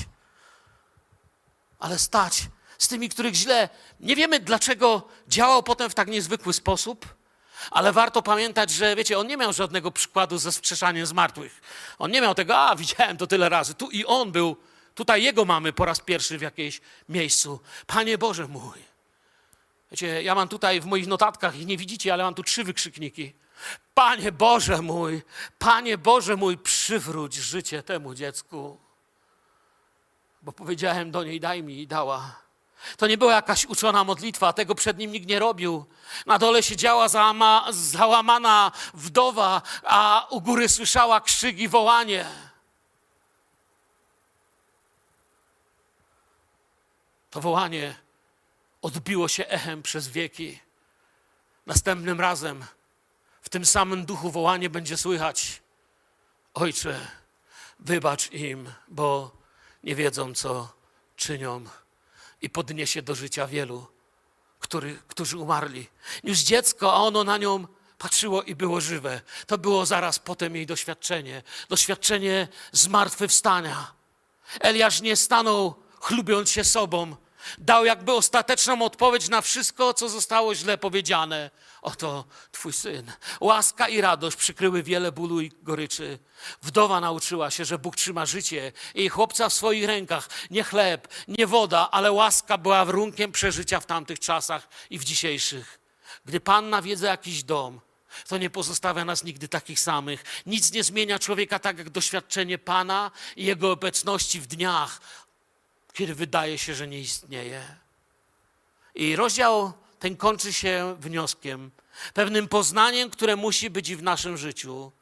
[1.78, 2.42] Ale stać
[2.78, 3.68] z tymi, których źle.
[4.00, 7.14] Nie wiemy, dlaczego działał potem w tak niezwykły sposób,
[7.70, 11.60] ale warto pamiętać, że wiecie, on nie miał żadnego przykładu ze wskrzeszaniem zmartwych.
[11.98, 13.74] On nie miał tego, a widziałem to tyle razy.
[13.74, 14.56] Tu i on był,
[14.94, 17.60] tutaj jego mamy po raz pierwszy w jakimś miejscu.
[17.86, 18.78] Panie Boże mój.
[19.90, 23.43] Wiecie, ja mam tutaj w moich notatkach, ich nie widzicie, ale mam tu trzy wykrzykniki.
[23.94, 25.22] Panie Boże mój,
[25.58, 28.78] Panie Boże mój, przywróć życie temu dziecku.
[30.42, 32.44] Bo powiedziałem do niej, daj mi i dała.
[32.96, 35.84] To nie była jakaś uczona modlitwa, tego przed nim nikt nie robił.
[36.26, 42.26] Na dole siedziała załama, załamana wdowa, a u góry słyszała krzyk i wołanie.
[47.30, 47.94] To wołanie
[48.82, 50.60] odbiło się echem przez wieki.
[51.66, 52.64] Następnym razem
[53.54, 55.62] tym samym duchu wołanie będzie słychać:
[56.54, 57.00] Ojcze,
[57.78, 59.36] wybacz im, bo
[59.84, 60.72] nie wiedzą, co
[61.16, 61.64] czynią.
[62.42, 63.86] I podniesie do życia wielu,
[64.58, 65.88] który, którzy umarli.
[66.24, 67.66] Już dziecko, a ono na nią
[67.98, 69.20] patrzyło i było żywe.
[69.46, 71.42] To było zaraz potem jej doświadczenie.
[71.68, 73.92] Doświadczenie zmartwychwstania.
[74.60, 77.16] Eliasz nie stanął chlubiąc się sobą,
[77.58, 81.50] Dał jakby ostateczną odpowiedź na wszystko, co zostało źle powiedziane.
[81.82, 83.12] Oto Twój syn.
[83.40, 86.18] Łaska i radość przykryły wiele bólu i goryczy.
[86.62, 90.28] Wdowa nauczyła się, że Bóg trzyma życie i chłopca w swoich rękach.
[90.50, 95.80] Nie chleb, nie woda, ale łaska była warunkiem przeżycia w tamtych czasach i w dzisiejszych.
[96.24, 97.80] Gdy Pan nawiedza jakiś dom,
[98.28, 100.24] to nie pozostawia nas nigdy takich samych.
[100.46, 105.00] Nic nie zmienia człowieka tak jak doświadczenie Pana i Jego obecności w dniach,
[105.94, 107.62] kiedy wydaje się, że nie istnieje.
[108.94, 111.70] I rozdział ten kończy się wnioskiem,
[112.14, 114.92] pewnym poznaniem, które musi być w naszym życiu,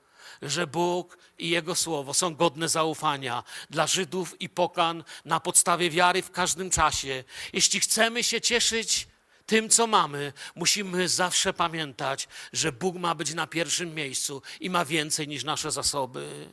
[0.43, 6.23] że Bóg i Jego Słowo są godne zaufania dla Żydów i pokan na podstawie wiary
[6.23, 7.25] w każdym czasie.
[7.53, 9.09] Jeśli chcemy się cieszyć
[9.47, 14.85] tym, co mamy, musimy zawsze pamiętać, że Bóg ma być na pierwszym miejscu i ma
[14.85, 16.49] więcej niż nasze zasoby.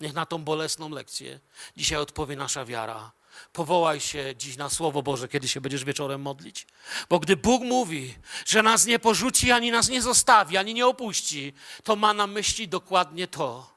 [0.00, 1.40] Niech na tą bolesną lekcję
[1.76, 3.10] dzisiaj odpowie nasza wiara.
[3.52, 6.66] Powołaj się dziś na Słowo Boże, kiedy się będziesz wieczorem modlić.
[7.08, 8.14] Bo gdy Bóg mówi,
[8.46, 11.52] że nas nie porzuci, ani nas nie zostawi, ani nie opuści,
[11.84, 13.70] to ma na myśli dokładnie to,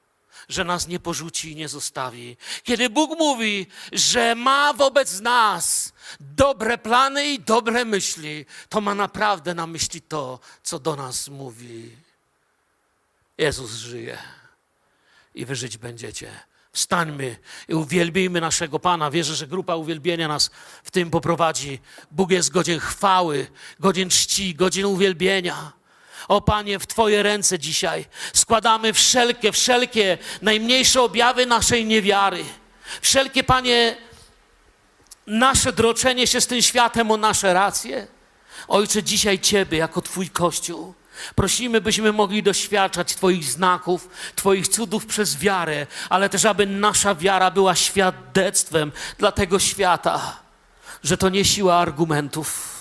[0.49, 2.37] że nas nie porzuci i nie zostawi.
[2.63, 9.53] Kiedy Bóg mówi, że ma wobec nas dobre plany i dobre myśli, to ma naprawdę
[9.53, 11.95] na myśli to, co do nas mówi.
[13.37, 14.40] Jezus żyje
[15.35, 16.31] i wy żyć będziecie.
[16.73, 19.11] Wstańmy i uwielbijmy naszego Pana.
[19.11, 20.51] Wierzę, że grupa uwielbienia nas
[20.83, 21.79] w tym poprowadzi.
[22.11, 23.47] Bóg jest godzien chwały,
[23.79, 25.71] godzien czci, godzien uwielbienia.
[26.27, 32.43] O Panie, w Twoje ręce dzisiaj składamy wszelkie, wszelkie najmniejsze objawy naszej niewiary.
[33.01, 33.97] Wszelkie, Panie,
[35.27, 38.07] nasze droczenie się z tym światem o nasze racje.
[38.67, 40.93] Ojcze, dzisiaj Ciebie jako Twój Kościół
[41.35, 47.51] prosimy, byśmy mogli doświadczać Twoich znaków, Twoich cudów przez wiarę, ale też, aby nasza wiara
[47.51, 50.39] była świadectwem dla tego świata,
[51.03, 52.71] że to nie siła argumentów,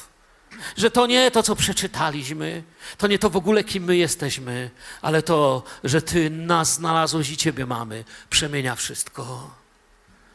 [0.77, 2.63] że to nie to, co przeczytaliśmy,
[2.99, 4.71] to nie to w ogóle, kim my jesteśmy,
[5.03, 9.51] ale to, że Ty nas znalazłeś i Ciebie mamy, przemienia wszystko.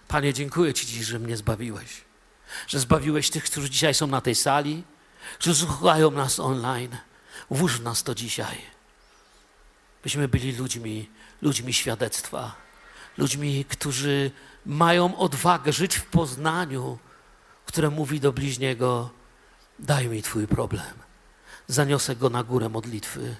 [0.07, 2.05] Panie, dziękuję Ci dziś, że mnie zbawiłeś.
[2.67, 4.83] Że zbawiłeś tych, którzy dzisiaj są na tej sali,
[5.39, 6.97] którzy słuchają nas online.
[7.49, 8.57] Włóż nas to dzisiaj.
[10.03, 11.09] Byśmy byli ludźmi,
[11.41, 12.55] ludźmi świadectwa.
[13.17, 14.31] Ludźmi, którzy
[14.65, 16.97] mają odwagę żyć w poznaniu,
[17.65, 19.09] które mówi do bliźniego:
[19.79, 20.93] Daj mi Twój problem.
[21.67, 23.35] Zaniosę go na górę modlitwy.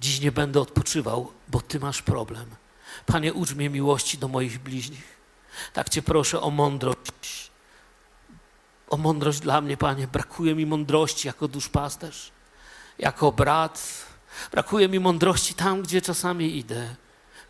[0.00, 2.46] Dziś nie będę odpoczywał, bo Ty masz problem.
[3.06, 5.18] Panie, ucz mnie miłości do moich bliźnich.
[5.72, 7.50] Tak Cię proszę o mądrość.
[8.90, 10.06] O mądrość dla mnie, Panie.
[10.06, 12.32] Brakuje mi mądrości jako duszpasterz,
[12.98, 14.06] jako brat.
[14.52, 16.94] Brakuje mi mądrości tam, gdzie czasami idę.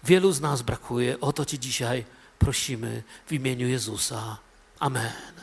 [0.04, 1.20] Wielu z nas brakuje.
[1.20, 2.04] O to Ci dzisiaj
[2.38, 4.38] prosimy w imieniu Jezusa.
[4.80, 5.37] Amen.